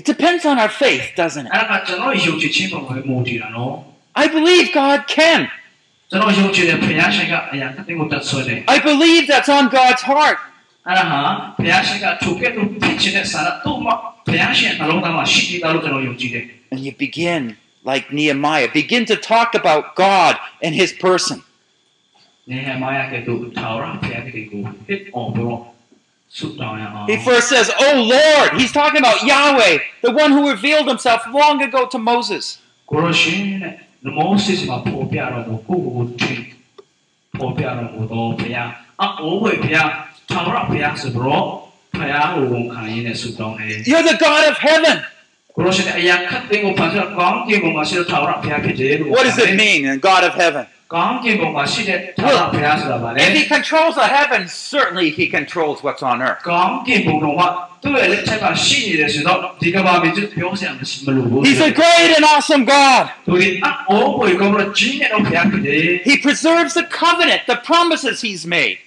[0.00, 1.52] It depends on our faith, doesn't it?
[1.54, 3.74] အဲ့ဒါကကျွန်တော်ယုံကြည်ခြင်းပေါ်မှာမူတည်တာနော်
[4.22, 5.40] I believe God can.
[8.67, 10.37] I believe that's on God's heart.
[16.71, 21.41] And you begin, like Nehemiah, begin to talk about God and His person.
[27.07, 31.61] He first says, Oh Lord, he's talking about Yahweh, the one who revealed himself long
[31.61, 32.59] ago to Moses.
[34.04, 36.40] ကိုရရှင်နဲ့မောဆက်စ်မှာပေါ်ပြတော့ကိုကိုကိုထင်
[37.38, 38.70] ပေါ်ပြတော့ကိုတော့ဘုရား
[39.00, 39.88] အော်ဝေဘုရား
[40.30, 41.44] ထာဝရဘုရားဆိုတော့
[41.98, 44.96] ဘုရားကိုဝန်ခံရင်းနဲ့ဆုတောင်းတယ် You're the God of heaven.
[45.56, 50.64] ကိုရရှင်အရာခတ်တဲ့ကိုဖန်ဆရာကောင်းကင်ဘုံမှာရှိတဲ့ထာဝရဘုရားဖြစ်တယ်လို့ What does it mean, and God of heaven?
[53.17, 56.43] If he controls the heavens, certainly he controls what's on earth.
[61.45, 63.09] He's a great and awesome God.
[66.03, 68.77] He preserves the covenant, the promises he's made.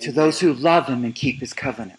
[0.00, 1.98] To those who love him and keep his covenant.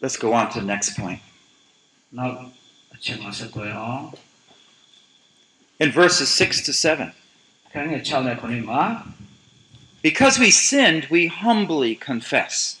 [0.00, 1.20] Let's go on to the next point.
[5.80, 7.12] In verses 6 to 7.
[10.02, 12.80] Because we sinned, we humbly confess.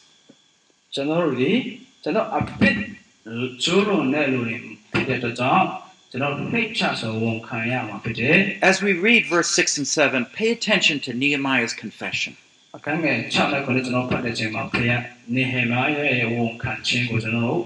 [8.62, 12.36] As we read verse 6 and 7, pay attention to Nehemiah's confession.
[12.77, 14.97] အခန်းငယ်6နဲ့9ကျွန်တော်ဖတ်တဲ့ချိန်မှာဖရာ
[15.35, 17.63] နေဟေမာရဲ့ဝန်ခံခြင်းကိုကျွန်တော်တို့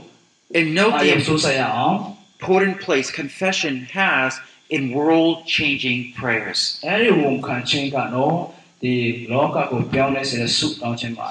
[0.57, 1.97] And note အားရ the ဆိုးဆက်ရအောင်
[2.39, 4.31] important place confession has
[4.75, 6.59] in world changing prayers.
[6.79, 8.35] ။အဲဒီဝန်ခံခြင်းကတော့
[8.81, 8.93] ဒီ
[9.31, 11.29] လောကကိုပြောင်းလဲစေတဲ့ဆုတောင်းခြင်းမှာ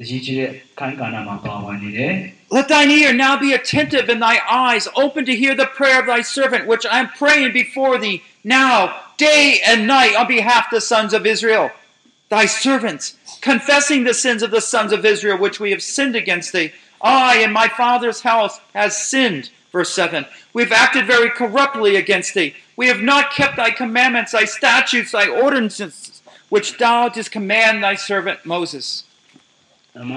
[0.00, 2.14] အရေးကြီးတဲ့ခိုင်ကဏ္ဍမှာပါဝင်နေတယ်။
[2.56, 4.36] Let thine ear now be attentive and thy
[4.66, 8.18] eyes open to hear the prayer of thy servant, which I am praying before thee
[8.42, 8.74] now,
[9.28, 11.66] day and night, on behalf of the sons of Israel,
[12.28, 16.52] thy servants, confessing the sins of the sons of Israel, which we have sinned against
[16.52, 16.72] thee.
[17.02, 19.50] I and my father's house has sinned.
[19.72, 20.26] Verse 7.
[20.52, 22.54] We've acted very corruptly against thee.
[22.76, 27.94] We have not kept thy commandments, thy statutes, thy ordinances, which thou didst command thy
[27.94, 29.04] servant Moses.
[29.92, 30.12] 那么，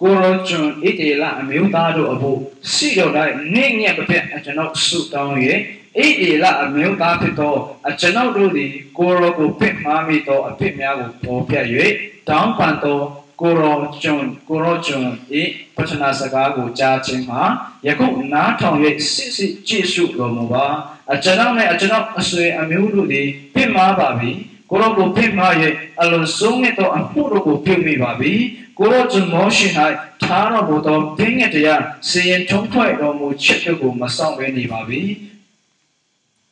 [0.00, 2.38] ကိုရောကျွန်ဣတေလအမျိုးသားတို့အဖို့
[2.72, 5.34] ရှိတော်တိုင်းနေညက်တစ်ဖက်အကျွန်ုပ်ဆုတောင်း၍
[5.95, 7.55] ဣတေလအမျိုးသားဖြစ်သော
[7.89, 11.55] အကျွန်ုပ်တို့သည်ကိုရောကိုပြစ်မှားမိသောအဖြစ်များကိုပေါ်ပြ၍
[12.29, 12.99] တောင်းပန်သော
[13.41, 15.05] ကိုရောကျွန်ကိုရောကျွန်
[15.39, 15.41] ဤ
[15.75, 17.41] ပထနာစကားကိုကြားခြင်းမှာ
[17.87, 18.77] ယခုနားထောင်၍
[19.13, 20.65] စစ်စစ်ကြည့်ရှုတော်မူပါ
[21.13, 24.31] အကျွန်ုပ်နဲ့အကျွန်ုပ်အဆွေအမျိုးတို့သည်ပြစ်မှားပါပြီ
[24.69, 25.53] ကိုရောကိုပြစ်မှား၍
[26.01, 28.33] အလုံးစုံသောအမှုတို့ကိုပြုမိပါပြီ
[28.79, 29.67] ကိုရောကျွန်မောရှိ၌
[30.23, 35.01] ထားတော်မူသောပင်ငယ်တရားစီရင်ထုံးဖွဲ့တော်မူချက်တို့ကိုမဆောင်ဘဲနေပါပြီ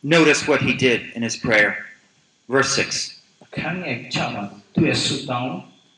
[0.03, 1.85] Notice what he did in his prayer.
[2.47, 3.19] Verse 6.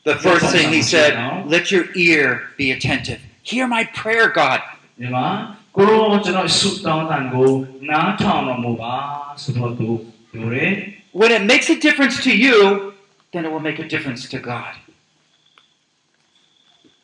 [0.04, 3.20] The first thing he said, Let your ear be attentive.
[3.42, 4.60] Hear my prayer, God.
[11.12, 12.94] When it makes a difference to you,
[13.32, 14.74] then it will make a difference to God.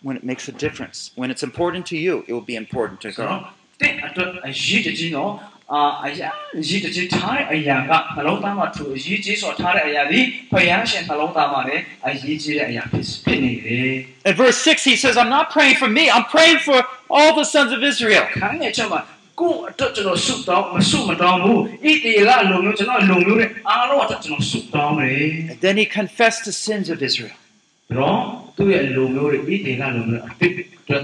[0.02, 3.12] When it makes a difference, when it's important to you, it will be important to
[3.12, 3.52] God.
[5.67, 10.19] တဲ့အတွက်အရေးတကြီးတော့ အာအရာရည်တည်ထားတဲ့အရာကနှလုံးသားမှာသူအရေးကြီးစွာထားတဲ့အရာဒီ
[10.51, 13.93] ဖယားရှင်နှလုံးသားမှာလည်းအရေးကြီးတဲ့အရာဖြစ်ဖြစ်နေတယ်
[14.29, 16.77] In verse 6, he says, I'm not praying for me, I'm praying for
[17.15, 18.25] all the sons of Israel.
[18.39, 19.01] ခန်းငယ်ချက်မှာ
[19.39, 27.35] ကိုယ့်အတွက်ကျွန်တော်ဆုတောင်းမဆုမတောင်းဘူးဣတိကလုံမျိုးကျွန်တော်လုံမျိုးနဲ့အားလုံးအတွက်ကျွန်တော်ဆုတောင်းတယ် And then he confessed the sins of Israel.
[27.89, 28.19] ပြီးတော့
[28.57, 31.01] သူ့ရဲ့လုံမျိုးတွေဣတိကလုံမျိုးအပြစ်အတွက်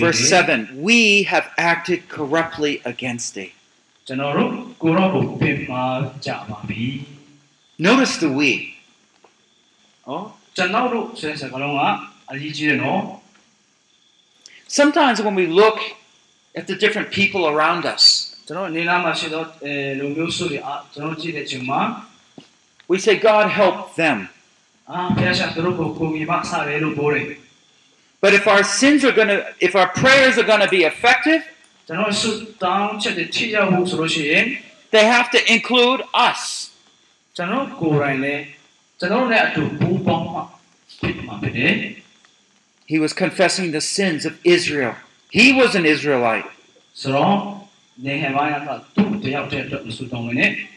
[0.00, 3.52] Verse 7 We have acted corruptly against thee.
[7.78, 8.74] Notice the we.
[14.68, 15.78] Sometimes when we look
[16.54, 18.36] at the different people around us,
[22.86, 24.28] we say, God help them.
[28.24, 31.42] But if our sins are going to, if our prayers are going to be effective,
[34.90, 36.70] they have to include us.
[42.86, 44.94] He was confessing the sins of Israel.
[45.30, 46.46] He was an Israelite.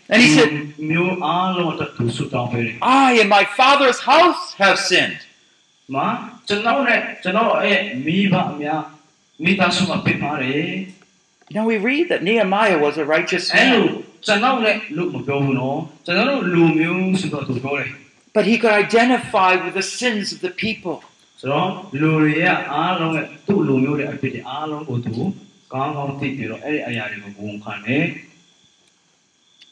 [0.10, 0.52] And he said,
[2.82, 5.20] I and my father's house have sinned.
[6.49, 8.83] ကျွန်တော်နဲ့ကျွန်တော်ရဲ့မိဘအများ
[9.45, 10.71] မိသားစုမှာဖြစ်ပါတယ်
[11.57, 13.95] Now we read that Nehemiah was a righteous အဲ့လို man,
[14.27, 17.91] ကျွန်တော်လည်းလူမပြောဘူးနော်ကျွန်တော်တို့လူမျိုးဆိုတော့သူပြောတယ်
[18.37, 20.97] but he could identify with the sins of the people.
[21.41, 21.69] ဆိုတော့
[22.01, 25.15] လူတွေကအားလုံးရဲ့သူ့လူမျိုးတွေအဖြစ်တွေအားလုံးကိုသူ
[25.73, 28.05] ကောင်းကောင်းသိပြီးတော့အဲ့ဒီအရာတွေကိုဝန်ခံတယ်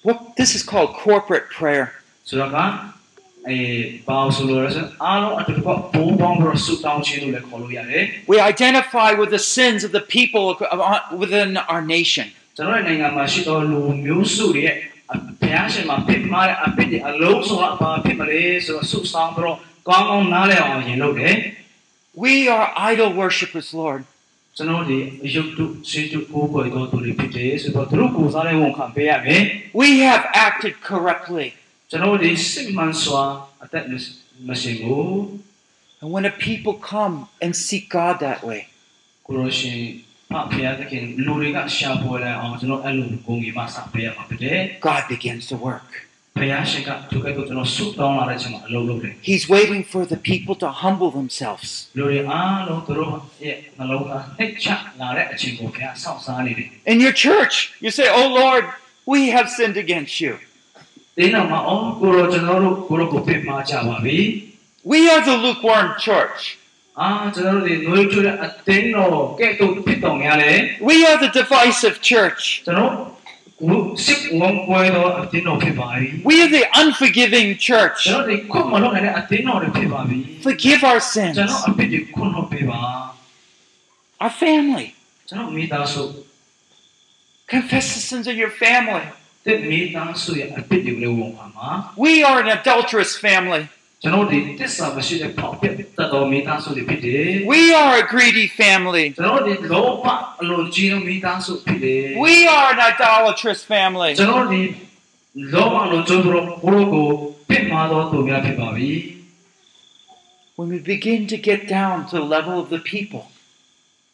[0.07, 1.87] What this is called corporate prayer.
[2.29, 2.51] ဆိုတော့
[8.28, 12.28] We identify with the sins of the people uh, within our nation.
[22.16, 24.04] We are idol worshippers, Lord.
[29.74, 31.54] We have acted corruptly.
[31.95, 33.23] ကျွန်တော်ဒီစိတ်မှန်စွာ
[33.65, 33.85] အသက်
[34.49, 35.15] မရှိဘူး
[36.03, 37.15] And when a people come
[37.45, 38.61] and seek God that way,
[39.27, 39.79] ကိုရရှင်
[40.31, 45.89] ဖဖျားသခင်လူတွေကရှာဖွေလာအောင်ကျွန်တော်အဲ့လိုကိုကြီးမဆပေးရမှာဖြစ်တယ် God begins to work.
[46.39, 51.69] ဖျားရှင်ကသူကဲ့သို့ကျွန်တော်ဆုတောင်းလာတဲ့အချိန်မှာအလုပ်လုပ်တယ် He's waiting for the people to humble themselves.
[51.99, 53.13] လူတွေအားလုံးသူတို့
[53.45, 54.69] ရဲ့နှလုံးသားနှိတ်ချ
[55.01, 58.65] လာတဲ့အချိန်ကိုဖျားဆောက်စားနေတယ် In your church, you say, Oh Lord,
[59.13, 60.33] we have sinned against you.
[64.84, 66.58] We are the lukewarm church.
[70.82, 72.64] We are the divisive church.
[76.26, 78.08] We are the unforgiving church.
[80.44, 81.38] Forgive our sins.
[84.20, 84.96] Our family.
[87.48, 89.04] Confess the sins of your family.
[91.98, 93.68] We are an adulterous family.
[97.48, 99.14] We are a greedy family.
[102.20, 104.16] We are an idolatrous family.
[110.58, 113.28] When we begin to get down to the level of the people,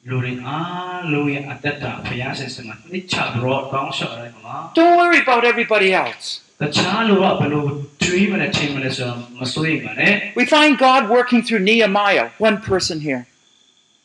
[0.08, 6.26] လူတွေအားလုံးရဲ့အတ္တတာဘုရားရှင်စမှာနှိချပြီးတော့တောင်းလျှောက်ရတယ်မှာ don't worry about everybody else.
[6.62, 7.64] တခြားလူကဘယ်လို
[8.04, 13.22] dream နဲ့ချိန်မလဲဆိုတော့မစိုးရိမ်ပါနဲ့ We find God working through Nehemiah, one person here.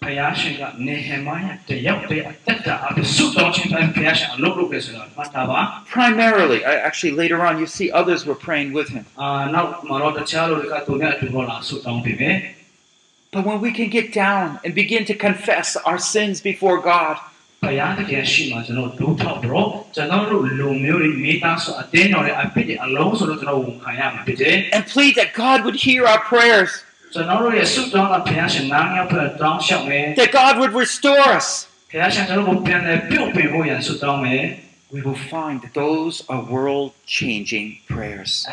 [0.05, 5.59] ဘုရားရှင်ကနေဟမိုင်းတယောက်တည်းအတ္တတာအဆုတောင်းခြင်းတိုင်းဘုရားရှင်အလုပ်လုပ်တယ်ဆိုတော့မှတ်သားပါ
[5.97, 9.03] Primarily, I, actually, later on, you see others were praying with him.
[9.22, 12.36] အာနောက်မှာတော့တခြားလူတွေကသူနဲ့အတူတော့လာဆုတောင်းပေးမယ်
[13.37, 17.18] But when we can get down and begin to confess our sins before God,
[17.62, 17.76] and
[24.87, 26.82] plead that God would hear our prayers.
[30.16, 31.66] That God would restore us
[34.91, 38.47] we will find that those are world-changing prayers.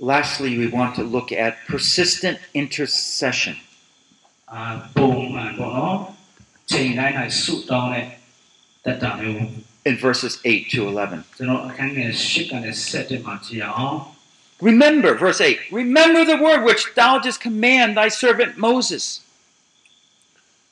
[0.00, 3.56] Lastly, we want to look at persistent intercession.
[9.84, 11.24] In verses 8 to 11.
[14.60, 19.20] Remember, verse 8, remember the word which thou didst command thy servant Moses,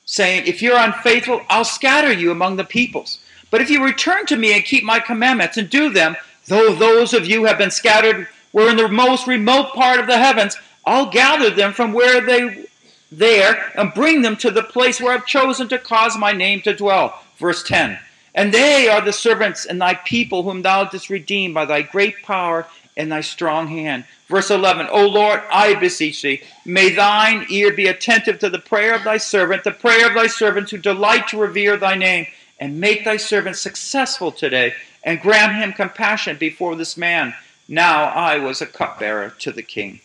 [0.04, 3.20] saying, If you're unfaithful, I'll scatter you among the peoples.
[3.50, 6.16] But if you return to me and keep my commandments and do them,
[6.46, 10.18] though those of you have been scattered were in the most remote part of the
[10.18, 12.66] heavens, I'll gather them from where they
[13.12, 16.74] there and bring them to the place where I've chosen to cause my name to
[16.74, 17.22] dwell.
[17.38, 17.98] Verse 10.
[18.34, 22.22] And they are the servants and thy people whom thou didst redeem by thy great
[22.22, 22.66] power
[22.96, 24.04] and thy strong hand.
[24.28, 28.94] Verse 11, O Lord, I beseech thee, may thine ear be attentive to the prayer
[28.94, 32.26] of thy servant, the prayer of thy servants who delight to revere thy name,
[32.58, 34.74] and make thy servant successful today,
[35.04, 37.34] and grant him compassion before this man.
[37.68, 40.00] Now I was a cupbearer to the king.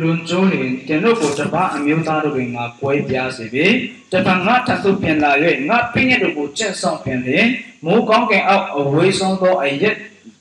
[0.00, 3.66] လွန်လွန်ကျိုးလင်တင်တို့ကိုတပတ်အမျိုးသားတို့ကငါကွဲပြားစေပြီ
[4.12, 5.32] တပံငါထပ်သို့ပြန်လာ၍
[5.68, 7.46] ငါပြည့်ညက်တို့ကိုကျက်ဆောင်ပြန်လင်
[7.84, 9.96] မိုးကောင်းကင်အောက်အဝေးဆုံးသောအရက်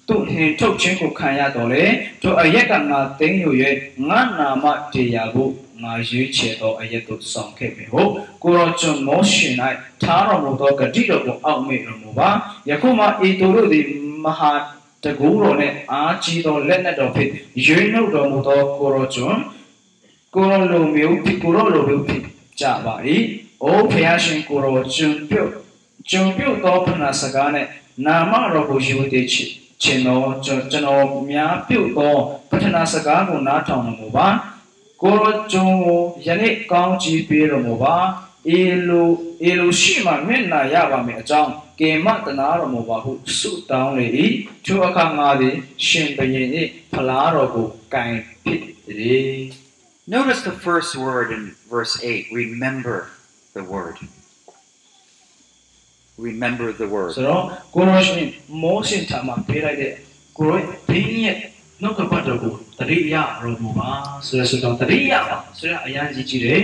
[0.08, 1.84] သူဟင်ထုတ်ခြင်းကိုခံရတော်လေ
[2.22, 3.50] ထိုအရက်ကငါသိမ်းယူ၍
[4.10, 5.52] ငါနာမတရားဖို့
[5.84, 8.12] ငါရွေးချယ်သောအရက်သို့ဆောင်ခဲ့ပြီဟုတ်
[8.44, 9.54] ကိုရောကျွန်မောရှင်၌
[10.04, 12.30] ထားတော်မူသောဂတိတော်ကိုအောက်မေ့တော်မူပါ
[12.70, 13.86] ယခုမှဤသူတို့သည်
[14.26, 14.52] မဟာ
[15.04, 17.30] တကူတော်နဲ့အားကြီးသောလက်နက်တော်ဖြစ်
[17.66, 19.42] ရွေးနှုတ်တော်မူသောကိုရောကျွန်း
[20.34, 22.22] ကိုရောလိုမျိုးဖြစ်ကိုရောလိုမျိုးဖြစ်
[22.60, 22.96] ကြပါ၏။
[23.64, 25.52] အိုဖျားရှင်ကိုရောကျွန်းပြုတ်
[26.10, 27.68] ကျွန်းပြုတ်သောဖနာစကားနဲ့
[28.06, 29.50] နာမတော်ကိုယူတည်ချစ်
[29.82, 32.16] ခြင်းတော်ကျွန်တော်များပြုတ်သော
[32.50, 34.28] ပထနာစကားကိုနားထောင်တော်မူပါ။
[35.02, 37.96] ကိုရောကျွန်းကိုယနေ့ကောင်းချီးပေးတော်မူပါ။
[38.50, 39.10] အေလို
[39.44, 44.08] အေလိုရှိမှမျက်နာရပါမယ်အကြောင်းကေမတနာတော်မူပါဟုဆုတောင်းလေ၏
[44.66, 45.56] ထိုအခါငါသည်
[45.88, 46.48] ရှင်ဘုရင်၏
[46.94, 49.42] ဖလားတော်ကိုကင်ဖြစ်သည်
[50.16, 52.98] Notice the first word in verse 8 remember
[53.56, 53.96] the word.
[56.18, 57.12] Remember the word.
[57.16, 57.44] ဆိုတော့
[57.76, 58.28] ကိုရောရှင်
[58.62, 59.94] မောရှင်ထာမှာပေးလိုက်တဲ့
[60.38, 61.38] ကိုရောဘင်းရဲ့
[61.82, 63.90] နှုတ်ကပတ်တော်ကိုတတိယတော်မူပါ
[64.28, 66.64] ဆိုရဆိုတော့တတိယပါဆိုရအရင်ကြီးကြီးတယ်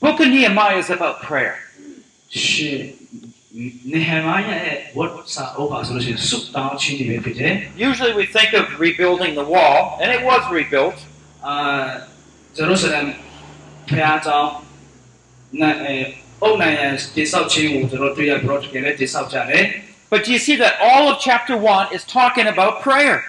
[0.00, 1.58] Book of Nehemiah is about prayer.
[7.76, 10.94] Usually we think of rebuilding the wall, and it was rebuilt.
[20.08, 23.24] But do you see that all of chapter one is talking about prayer?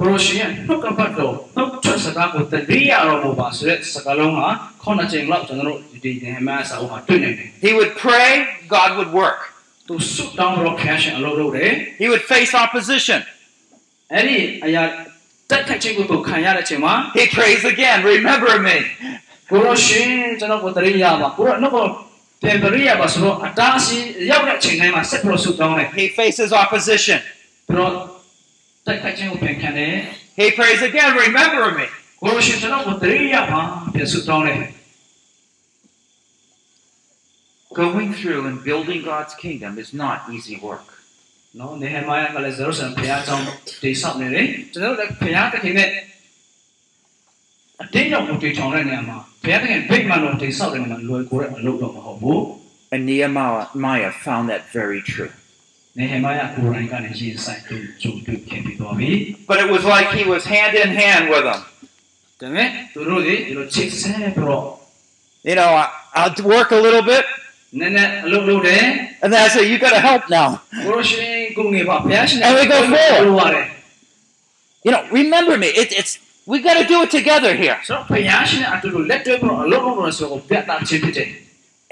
[0.02, 4.40] ိုရရှိယနှုတ်ကပတ်တော်နှုတ်ထွက်စကားကိုတတိယတော်မူပါဆိုတဲ့စကားလုံးက
[4.82, 8.28] ခုနှစ်ချိန်လောက်ကျွန်တော်တို့ဒီနေမှာစာအုပ်မှာတွေ့နေတယ် He would pray,
[8.76, 9.40] God would work.
[9.88, 11.70] သူဆုတောင်းတော့ဖျားရှင်အလုပ်လုပ်တယ်
[12.02, 13.20] He would face opposition.
[14.12, 14.36] အဲ့ဒီ
[14.66, 14.82] အရာ
[15.50, 18.76] တက်ခတ်ခြင်းကိုသူခံရတဲ့အချိန်မှာ He prays again, remember me.
[19.50, 20.02] ကိုရရှိ
[20.40, 21.76] ကျွန်တော်ကိုတတိယပါကိုရနှုတ်က
[22.42, 27.18] ပြန်တတိယပါဆိုတော့အတားအဆီးရောက်တဲ့အချိန်တိုင်းမှာဆက်ပြီးဆုတောင်းတယ် He faces opposition.
[27.68, 28.19] ပြီးတော့တက်ခတ်ခြင်းကိုပြန်ခံတယ်
[30.40, 31.86] He prays again, remember me.
[32.20, 33.60] ကိုရရှိကျွန်တော်ကိုတတိယပါ
[33.94, 34.58] ပြန်ဆုတောင်းတယ်
[37.80, 40.86] Going through and building God's kingdom is not easy work.
[41.58, 43.44] နော်နေဟမိုင်းကလည်းဇေရုဆလမ်ဘုရားကျောင်း
[43.82, 45.90] တည်ဆောက်နေတယ်ကျွန်တော်တို့လည်းဘုရားသခင်နဲ့
[47.82, 52.40] အတင်းရောက်ကိုတည်ထောင်တဲ့နေရာမှာဘုရားသခင်ဗိတ်မှန်တော်တည်ဆောက်တဲ့နေရာမှာလွယ်ကူတဲ့အလုပ်တော့မဟုတ်ဘူး
[52.92, 55.32] And Nehemiah found that very true.
[59.47, 61.61] But it was like he was hand in hand with them.
[65.43, 67.25] You know, I, I'll work a little bit.
[69.21, 70.61] And then I say, you got to help now.
[72.43, 72.79] and we go
[73.23, 73.35] forward.
[74.83, 75.67] You know, remember me.
[75.67, 77.77] It, it's we got to do it together here.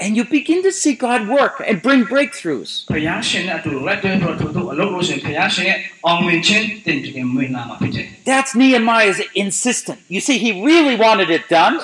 [0.02, 2.86] And you begin to see God work and bring breakthroughs.
[8.24, 10.00] That's Nehemiah's insistence.
[10.08, 11.82] You see, he really wanted it done.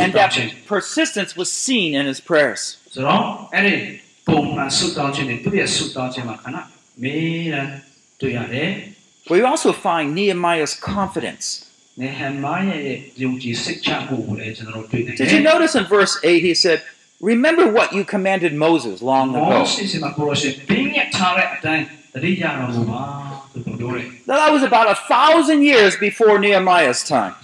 [0.00, 0.32] And that
[0.66, 2.78] persistence was seen in his prayers.
[9.30, 11.71] We also find Nehemiah's confidence.
[15.16, 16.82] Did you notice in verse 8 he said,
[17.20, 19.44] Remember what you commanded Moses long ago?
[24.26, 27.34] That was about a thousand years before Nehemiah's time.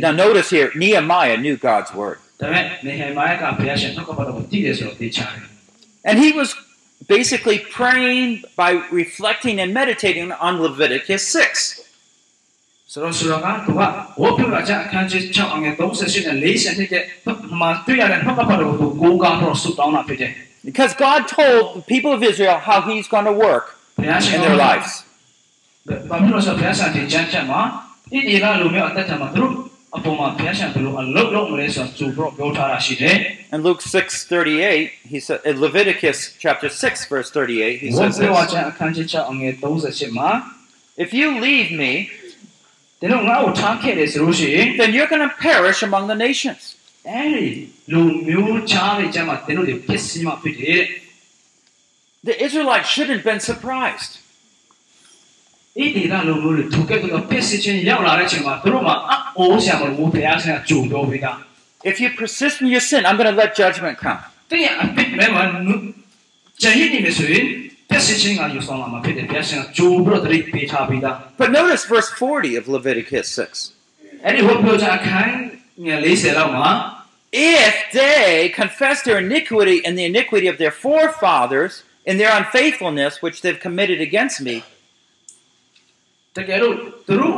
[0.00, 2.18] Now, notice here, Nehemiah knew God's word.
[6.04, 6.54] And he was
[7.07, 11.81] basically praying by reflecting and meditating on Leviticus 6.
[12.93, 13.81] ဆိုတော့ဆိုတော့ကသူက
[14.21, 17.03] ဝတ်ပြုလာကြအခန်းကြီး6အငယ်38နဲ့40နှစ်တဲ့
[17.59, 20.31] မှာတွေ့ရတဲ့နှုတ်ကပတ်တော်ကိုကိုးကားတော့ဆုတောင်းတာဖြစ်တယ်
[20.69, 23.65] Because God told the people of Israel how he's going to work
[23.97, 24.91] ဘုရားရှင် in their lives.
[26.09, 27.61] ဘာဖြစ်လို့ဆိုဘုရားရှင်ဒီချမ်းချက်မှာ
[28.13, 29.53] ဣတိလလူမျိုးအသက်တာမှာသူတို့
[29.97, 33.15] အပေါ်မှာဘုရားရှင်ဘယ်လိုအလုပ်လုပ်မလဲဆိုတော့သူတို့ပြောထားတာရှိတယ်
[33.55, 38.43] In Luke 6:38, he said in Leviticus chapter 6 verse 38, he ဝတ် says ပြုလာ
[38.43, 40.29] this, ကြအခန်းကြီး6အငယ်38မှာ
[41.03, 41.91] If you leave me,
[43.01, 46.61] ဒီတော့ငါ့ကိုထားခဲ့တယ်ဆိုလို့ရှိရင် then you're going to perish among the nations.
[47.09, 47.47] အဲဒီ
[47.91, 50.81] လူမျိုးခြားတွေကျမှတင်းတို့တွေပစ္စည်းမှဖြစ်တယ်
[52.29, 54.11] The Israelites shouldn't have been surprised.
[55.79, 58.95] ဣတိလလူမျိုးတွေသူကဲ့သို့သောပစ္စည်းချင်းရောက်လာတဲ့အချိန်မှာသူတို့မှာ
[59.37, 61.31] အိုးဆရာမလို့ဘုရားရှင်ကကြုံတော်ပေးတာ
[61.91, 64.19] If you persist in your sin, I'm going to let judgment come.
[64.51, 65.43] တဲ့ရအပစ်မဲ့မှာ
[66.61, 67.45] ဂျာဟီနေမယ်ဆိုရင်
[67.89, 74.25] ပစ္စည်းချင်းကယူဆောင်လာမှာဖြစ်တယ်ဘုရားရှင်ကကြိုးပြီးတော့တရိပ်ပေးထားပေးတာ But notice verse 40 of Leviticus 6.
[74.25, 75.35] အဲ့ဒီဝတ်ပြုကြအခန်း
[75.85, 76.69] ငယ်40လောက်မှာ
[77.59, 78.29] If they
[78.61, 81.73] confess their iniquity and the iniquity of their forefathers
[82.09, 84.55] in their unfaithfulness which they've committed against me,
[86.35, 86.75] တကယ်လို့
[87.07, 87.37] သူတို့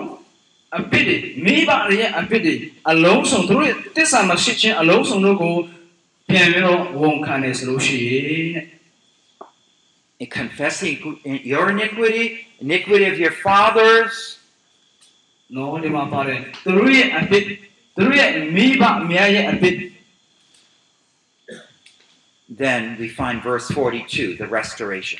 [0.78, 2.54] အပစ်တွေမိဘတွေရဲ့အပစ်တွေ
[2.92, 5.56] အလုံးစုံသူတို့ရဲ့တစ္ဆာမရှိခြင်းအလုံးစုံတို့ကို
[6.30, 8.66] ပြန်ပြီးတော့ဝန်ခံတယ်ဆိုလို့ရှိရင်တဲ့
[10.24, 10.94] in confessing
[11.52, 12.26] your iniquity,
[12.66, 14.14] iniquity of your fathers,
[15.56, 17.44] နော်ဒီမှာပါတယ်သူတို့ရဲ့အပစ်
[17.96, 19.76] သူတို့ရဲ့မိဘအများရဲ့အပစ်
[22.64, 25.20] then we find verse 42, the restoration.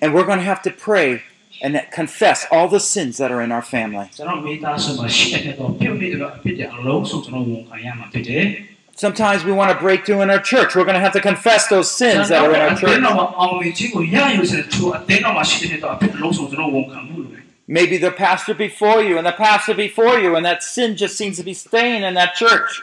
[0.00, 1.22] And we're going to have to pray
[1.60, 4.08] and confess all the sins that are in our family.
[8.94, 10.76] Sometimes we want to break through in our church.
[10.76, 13.00] We're going to have to confess those sins that are in our church.
[17.66, 21.36] Maybe the pastor before you and the pastor before you, and that sin just seems
[21.38, 22.82] to be staying in that church.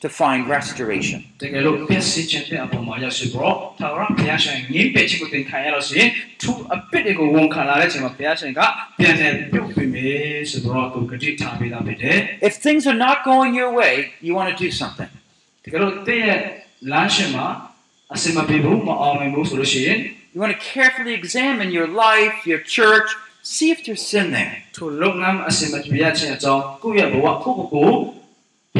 [0.00, 1.24] to find restoration.
[12.40, 15.08] If things are not going your way, you want to do something.
[20.32, 23.08] You want to carefully examine your life, your church,
[23.42, 24.62] see if there's sin there.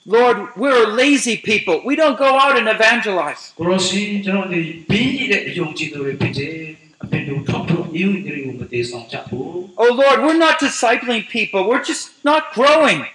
[0.05, 1.81] Lord, we're lazy people.
[1.85, 3.53] We don't go out and evangelize.
[9.77, 11.67] Oh Lord, we're not discipling people.
[11.67, 13.05] We're just not growing.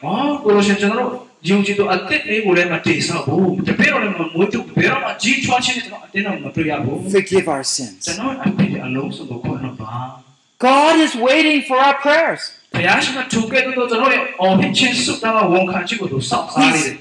[1.43, 3.63] Yung atit ni ulay mati sa buong.
[3.63, 7.07] Pero naman mo ito, pero ma jitwa siya nito atit na mapriya buong.
[7.07, 8.11] Forgive our sins.
[10.59, 12.59] God is waiting for our prayers.
[12.75, 12.83] He's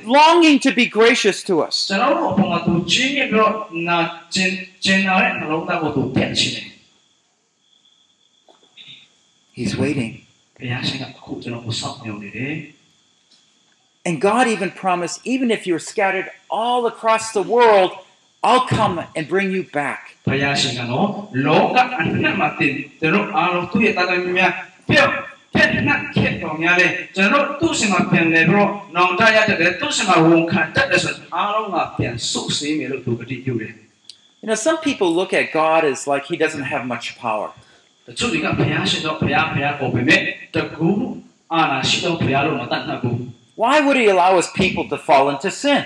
[0.06, 1.92] longing to be gracious to us.
[9.54, 10.22] He's waiting.
[14.09, 17.91] And God even promised, even if you're scattered all across the world,
[18.43, 20.01] I'll come and bring you back.
[20.29, 21.09] ဘုရားရှင်ကနော်
[21.47, 24.53] လောကအနှံ့မှာတင်ကျွန်တော်အားလုံးသူ့ရဲ့တာသမီများ
[24.89, 25.11] ပြောက်
[25.55, 33.75] ပြက်နှက်ခက်တော်များလဲကျွန်တော်သူ့စင်မှာပြန်လဲပြီးတော့နောင်တရတဲ့သူ့စင်မှာဝန်ခံတတ်တယ်ဆိုရင်အားလုံးကပြန်ဆုတ်စေးမယ်လို့သူကတိပြုတယ်
[34.43, 37.49] You know, some people look at God as like he doesn't have much power.
[38.07, 40.21] တချို့တွေကဘုရားရှင်တော့ဘုရားဘုရားကိုပဲမဲ့
[40.55, 40.91] တကူ
[41.53, 43.19] အာနာရှိတော့ဘုရားလို့မတတ်နိုင်ဘူး
[43.58, 45.84] Why would he allow his people to fall into sin?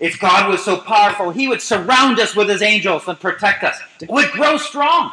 [0.00, 3.76] If God was so powerful, He would surround us with His angels and protect us.
[4.00, 5.12] We would grow strong.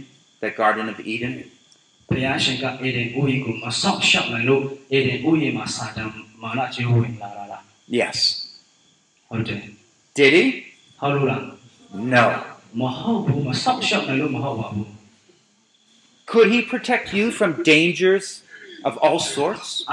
[0.42, 1.34] that Garden of Eden?
[2.10, 6.10] ဘုရားရှင်ကအေဒင်ဥယျာဉ်ကိုမဆောက်ရှောက်နိုင်လို့အေဒင်ဥယျာဉ်မှာစာတန်
[6.42, 7.62] မာနကျေဝင်လာတာလား
[8.00, 8.18] Yes.
[9.30, 9.60] ဟုတ်တယ်
[10.18, 10.44] Did he?
[11.00, 11.42] ဟုတ်လို့လား
[11.93, 12.45] No.
[16.27, 18.43] Could he protect you from dangers
[18.85, 19.85] of all sorts?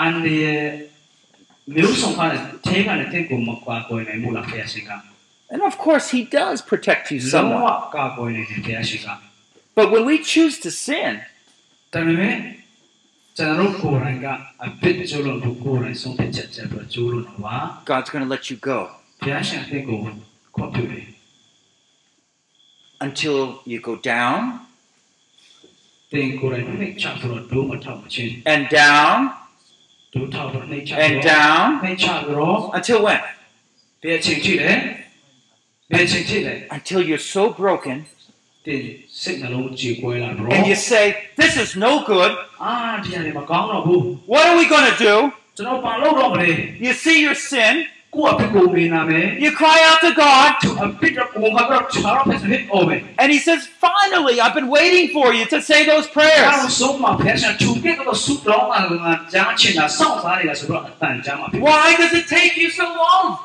[5.50, 7.91] And of course, he does protect you somewhat.
[9.76, 11.22] But when we choose to sin,
[17.86, 18.89] God's going to let you go
[23.06, 24.60] until you go down.
[26.12, 26.39] And
[28.70, 29.32] down.
[31.06, 31.82] And down.
[32.74, 33.22] Until when?
[36.72, 38.06] Until you're so broken.
[38.66, 42.36] And you say, This is no good.
[44.26, 45.32] What are we going to do?
[46.80, 47.88] You see your sin.
[49.39, 50.55] You cry out to God.
[53.20, 56.80] And He says, Finally, I've been waiting for you to say those prayers.
[61.59, 63.38] Why does it take you so long?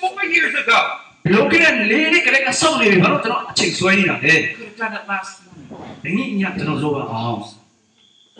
[0.00, 0.78] Four years ago.
[1.24, 4.04] Looking lady kaya kasama ni Baro tanong ching suay ni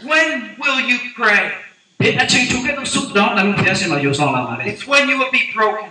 [0.02, 1.52] when will you pray?
[4.66, 5.88] It's when you will be broken.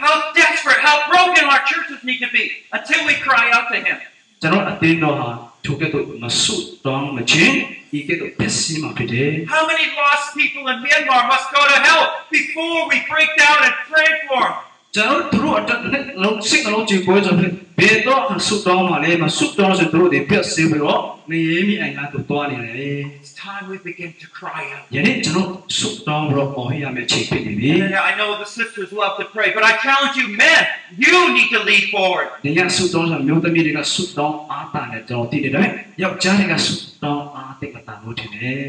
[0.00, 3.98] How desperate, how broken our churches need to be until we cry out to Him.
[7.24, 7.76] Chín.
[9.48, 13.74] How many lost people in Myanmar must go to hell before we break down and
[13.88, 14.73] pray for them?
[14.96, 24.84] ကျွန်တော်တို့အတွက်လည်းလုံးစိတ်နှလုံးကြေကွဲဆိုပြီးဘယ်တော့ဆုတောင်းမှလဲမဆုတောင်းဆိုတို့တွေပြည့်စည်ပြီးတော့နေရမီအိမ်ကတို့တွားနေတယ် It's time we begin to cry out.
[24.96, 30.62] ယနေ့ကျွန်တော်ဆုတောင်းပြီးတော့ပေါ်ရမယ့်ချိန်ဖြစ်နေပြီ And I know the sisters love to pray, but I challenge you, men,
[31.04, 32.28] you need to lead forward.
[32.44, 35.68] ဒီညဆုတောင်းဆိုမျိုးသမီးတွေကဆုတောင်းအားတာနဲ့ကျွန်တော်တည်နေတယ်
[36.02, 38.60] ယောက်ျားတွေကဆုတောင်းအားတိတ်မတန်လို့ထင်တယ်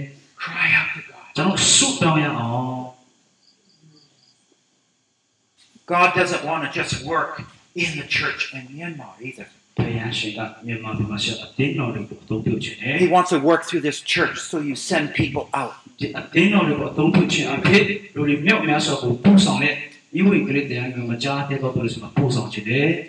[0.43, 1.25] Cry out to God.
[1.35, 2.94] ကျွန်တော်ဆုတောင်းရအောင်
[5.85, 7.41] God doesn't want to just work
[7.75, 9.45] in the church in Myanmar either.
[12.97, 15.73] He wants to work through this church, so you send people out.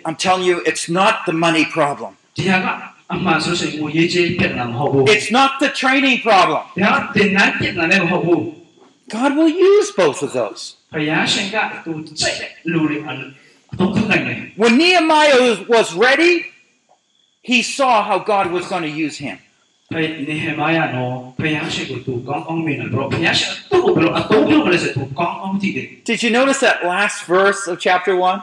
[0.05, 2.15] I'm telling you, it's not the money problem.
[5.09, 6.63] It's not the training problem.
[9.09, 10.75] God will use both of those.
[14.57, 16.45] When Nehemiah was ready,
[17.41, 19.39] he saw how God was going to use him.
[26.03, 28.41] Did you notice that last verse of chapter 1?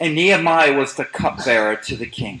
[0.00, 2.40] And Nehemiah was the cupbearer to the king.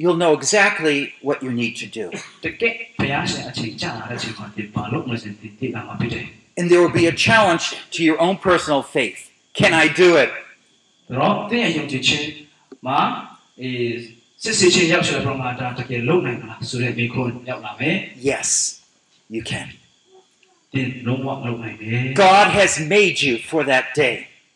[0.00, 2.10] you'll know exactly what you need to do.
[6.56, 9.30] And there will be a challenge to your own personal faith.
[9.52, 10.30] Can I do it?
[18.16, 18.80] Yes,
[19.28, 19.68] you can.
[22.14, 24.29] God has made you for that day.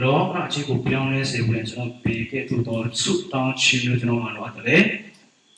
[0.00, 4.82] လောကကြီးကိုပြောင်းလဲစေဖို့ကျွန်တော်ဘေကဲ့သို့တော်ဆုတောင်းခြင်းလို့ကျွန်တော်မှာလိုအပ်တယ်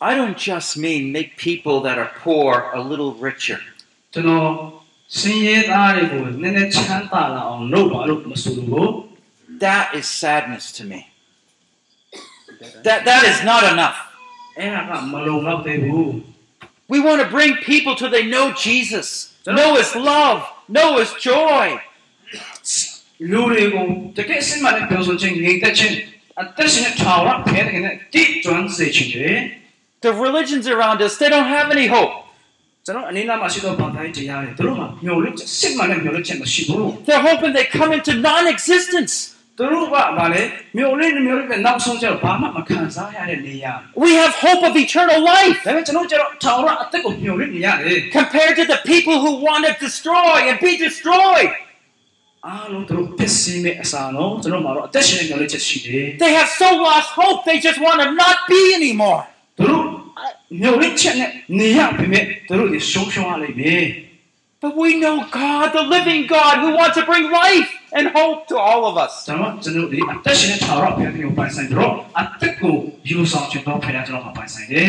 [0.08, 3.60] I don't just mean make people that are poor a little richer.
[4.12, 4.48] ကျွန်တော်
[5.18, 8.90] စင်ရဲသားတွေကိုနည်းနည်းချမ်းသာလာအောင်လုပ်ပါလို့မဆိုလို့
[9.66, 11.00] That is sadness to me.
[12.86, 13.98] That, that is not enough.
[14.58, 16.10] အဲ့ဒါကမလုံလောက်သေးဘူး
[16.92, 19.08] We want to bring people till they know Jesus,
[19.58, 20.38] know His love,
[20.76, 21.64] know His joy.
[23.30, 23.86] လူတွေကို
[24.16, 25.94] တကယ်စင်မှလည်းပြောဆိုခြင်းငြိမ်သက်ခြင်း
[26.40, 29.30] အသက်ရှင်တဲ့ထာဝရဘုရားတဲ့တိကျွမ်းစေခြင်းတွေ
[30.06, 32.12] The religions around us, they don't have any hope.
[32.86, 39.12] ကျွန်တော်အနေနဲ့မှရှိတော့ဘာတိုင်းတရားတွေတို့မှမျောလင့်ချက်စစ်မှလည်းမျောလင့်ချက်မရှိဘူး They're hoping they come into non existence.
[39.58, 40.42] တို့ကဘာလဲ
[40.76, 43.72] မျောလင့်မျောလင့်တဲ့နောက်ဆုံးကျတော့ဘာမှမခံစားရတဲ့နေရာ
[44.04, 50.36] We have hope of eternal life ဒါပေမဲ့ကျွန်တော်ကျတော့ထာဝရအသက်ကိုမျောလင့်နေရတယ် compared to the people who want to destroy
[50.48, 51.50] and be destroyed.
[52.46, 59.22] အားလုံးတို့ပစ္စည်းမဲ့အစားနော်ကျွန်တော်မှာတော့အသက်ရှင်နေမျောလင့်ချက်ရှိတယ် They have so lost hope, they just want to not be anymore.
[59.60, 59.82] တို့
[60.62, 63.84] မျောလင့်ချက်နဲ့နေရပြီမဲ့တို့ဒီရှုံးရှုံးရလိမ့်မယ်
[64.64, 68.56] But we know God, the living God, who wants to bring life and hope to
[68.68, 69.12] all of us.
[69.26, 72.76] ကျွန်တော်ကျွန်တော်ဒီအသက်ရှင်တဲ့ထာဝရဘုရားကိုပိုင်ဆိုင်တော့အသက်ကို
[73.10, 74.88] ယူဆောင်ချင်တော့ဖခင်ကျွန်တော်မှာပိုင်ဆိုင်တယ်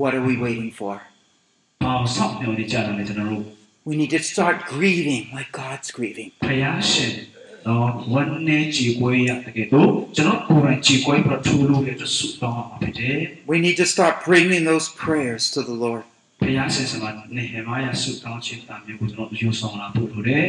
[0.00, 0.94] What are we waiting for?
[1.02, 3.44] ။ဘာလို့ဆောက်မျောနေကြတယ်လဲကျွန်တော်တို့
[3.88, 6.30] We need to start grieving like God's grieving.
[6.44, 7.12] ဖခင်ရှင်
[7.66, 13.18] တော့ဝန်နေကြည်ကိုရတဲ့တော့ကျွန်တော်ကိုယ်တိုင်ကြည်ကိုပြထူလို့ရတဲ့ဆုတောင်းမှာဖြစ်တယ်
[13.52, 16.02] We need to start bringing those prayers to the Lord.
[16.22, 20.46] ။ဖခင်ရှင်စမှာနေဟမာယာဆုတောင်းခြင်းတာမျိုးကိုကျွန်တော်ယူဆောင်လာဖို့လိုတယ်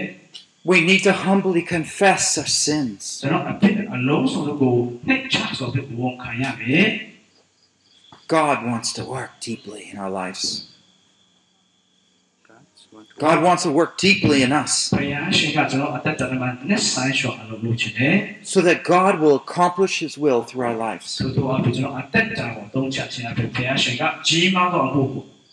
[0.71, 3.01] We need to humbly confess our sins.
[3.13, 4.75] ။ကျွန်တော်အဖြစ်အလုံးစုံကို
[5.07, 6.87] နှိမ့်ချဆိုပြီးဝန်ခံရမယ်
[8.37, 10.43] God wants to work deeply in our lives.
[13.20, 14.88] God wants to work deeply in us
[18.42, 21.20] so that God will accomplish His will through our lives.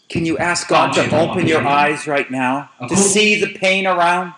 [0.10, 4.34] Can you ask God to open your eyes right now to see the pain around?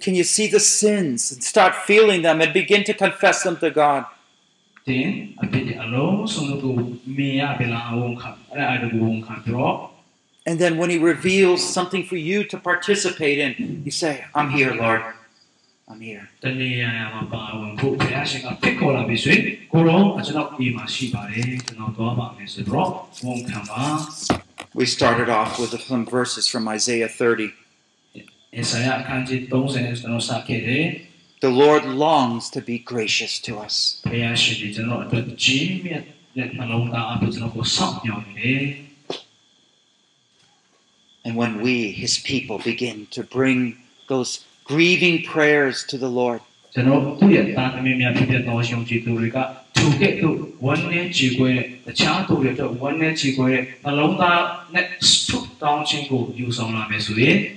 [0.00, 3.70] Can you see the sins and start feeling them and begin to confess them to
[3.70, 4.06] God?
[4.87, 5.07] တင်
[5.43, 6.73] အဖြစ်အလုံးစုံကို
[7.17, 9.75] မြင်ရပြီလားဝန်ခံအဲ့ဒါအတူဝန်ခံပြီးတော့
[10.49, 13.51] And then when He reveals something for you to participate in,
[13.85, 15.01] you say, I'm here, Lord.
[15.91, 16.23] I'm here.
[16.43, 22.89] တနည်းအားမှာပါဝင်ဖို့ဖျားရှင်ကဖိတ်ခေါ်လာပြီဆိုရင်ကိုရောကျွန်တော်ဒီမှာရှိပါတယ်ကျွန်တော်သွားပါမယ်ဆိုတော့
[23.25, 23.81] ဝန်ခံပါ
[24.79, 27.51] We started off with some verses from Isaiah 30.
[31.40, 34.00] The Lord longs to be gracious to us.
[41.24, 43.76] And when we, His people, begin to bring
[44.08, 46.40] those grieving prayers to the Lord,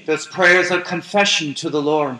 [0.06, 2.20] those prayers are confession to the Lord.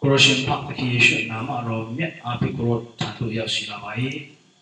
[0.00, 3.90] ကိုရရှင်ဖတ်ခင်ယေရှုနာမတော်မြတ်အားဖြင့်ကိုရောထံသို့ရောက်ရှိလာပါ၏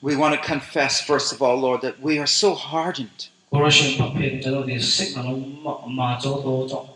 [0.09, 3.21] We want to confess, first of all, Lord, that we are so hardened.
[3.53, 5.41] ကိုရရှင်ဖတ်ဖြင့်ကျွန်တော်ဒီစိတ်နှလုံး
[5.89, 6.89] အမာကြောသောကြောင့်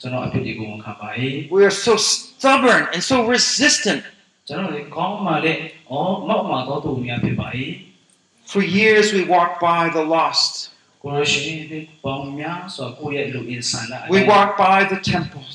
[0.00, 1.08] ကျွန်တော်အဖြစ်ဒီကိုဝန်ခံပါ၏
[1.56, 4.02] We are so stubborn and so resistant.
[4.48, 5.60] ကျွန်တော်ဒီကောင်းမှလည်း
[5.90, 7.48] အော်မောက်မှာတော့သူများဖြစ်ပါ၏
[8.52, 10.52] For years, we walk by the lost.
[11.02, 15.54] ကိုရရှင်ဒီပေါင်းများစွာကိုယ့်ရဲ့လူအင်ဆန်လာ We walk by the temples,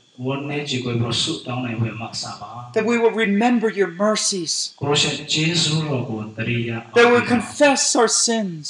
[2.73, 4.75] That we will remember your mercies.
[4.79, 4.89] That
[6.95, 8.69] we will confess our sins.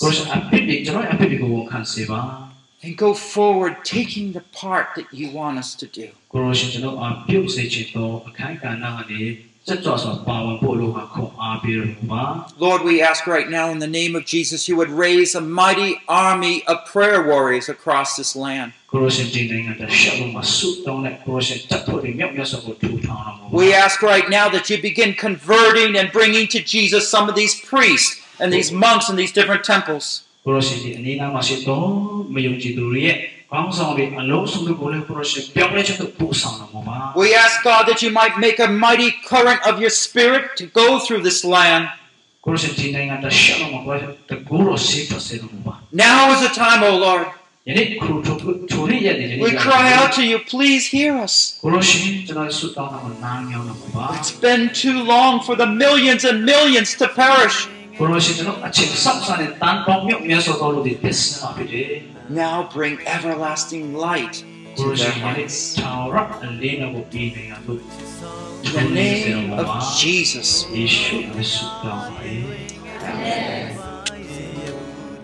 [2.83, 6.09] And go forward taking the part that you want us to do.
[12.57, 16.01] Lord, we ask right now in the name of Jesus, you would raise a mighty
[16.07, 18.73] army of prayer warriors across this land.
[23.51, 27.61] We ask right now that you begin converting and bringing to Jesus some of these
[27.61, 30.23] priests and these monks in these different temples.
[37.15, 40.99] We ask God that you might make a mighty current of your spirit to go
[40.99, 41.89] through this land.
[45.91, 47.27] Now is the time, O Lord.
[49.43, 51.59] We cry out to you, please hear us.
[54.19, 57.67] It's been too long for the millions and millions to perish
[62.33, 64.43] now bring everlasting light
[64.75, 65.77] to their hearts.
[65.77, 65.83] In
[68.73, 70.63] the name of Jesus.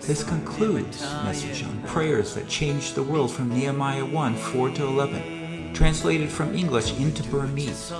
[0.00, 5.74] This concludes Message on Prayers that Changed the World from Nehemiah 1 4 to 11,
[5.74, 7.92] translated from English into Burmese.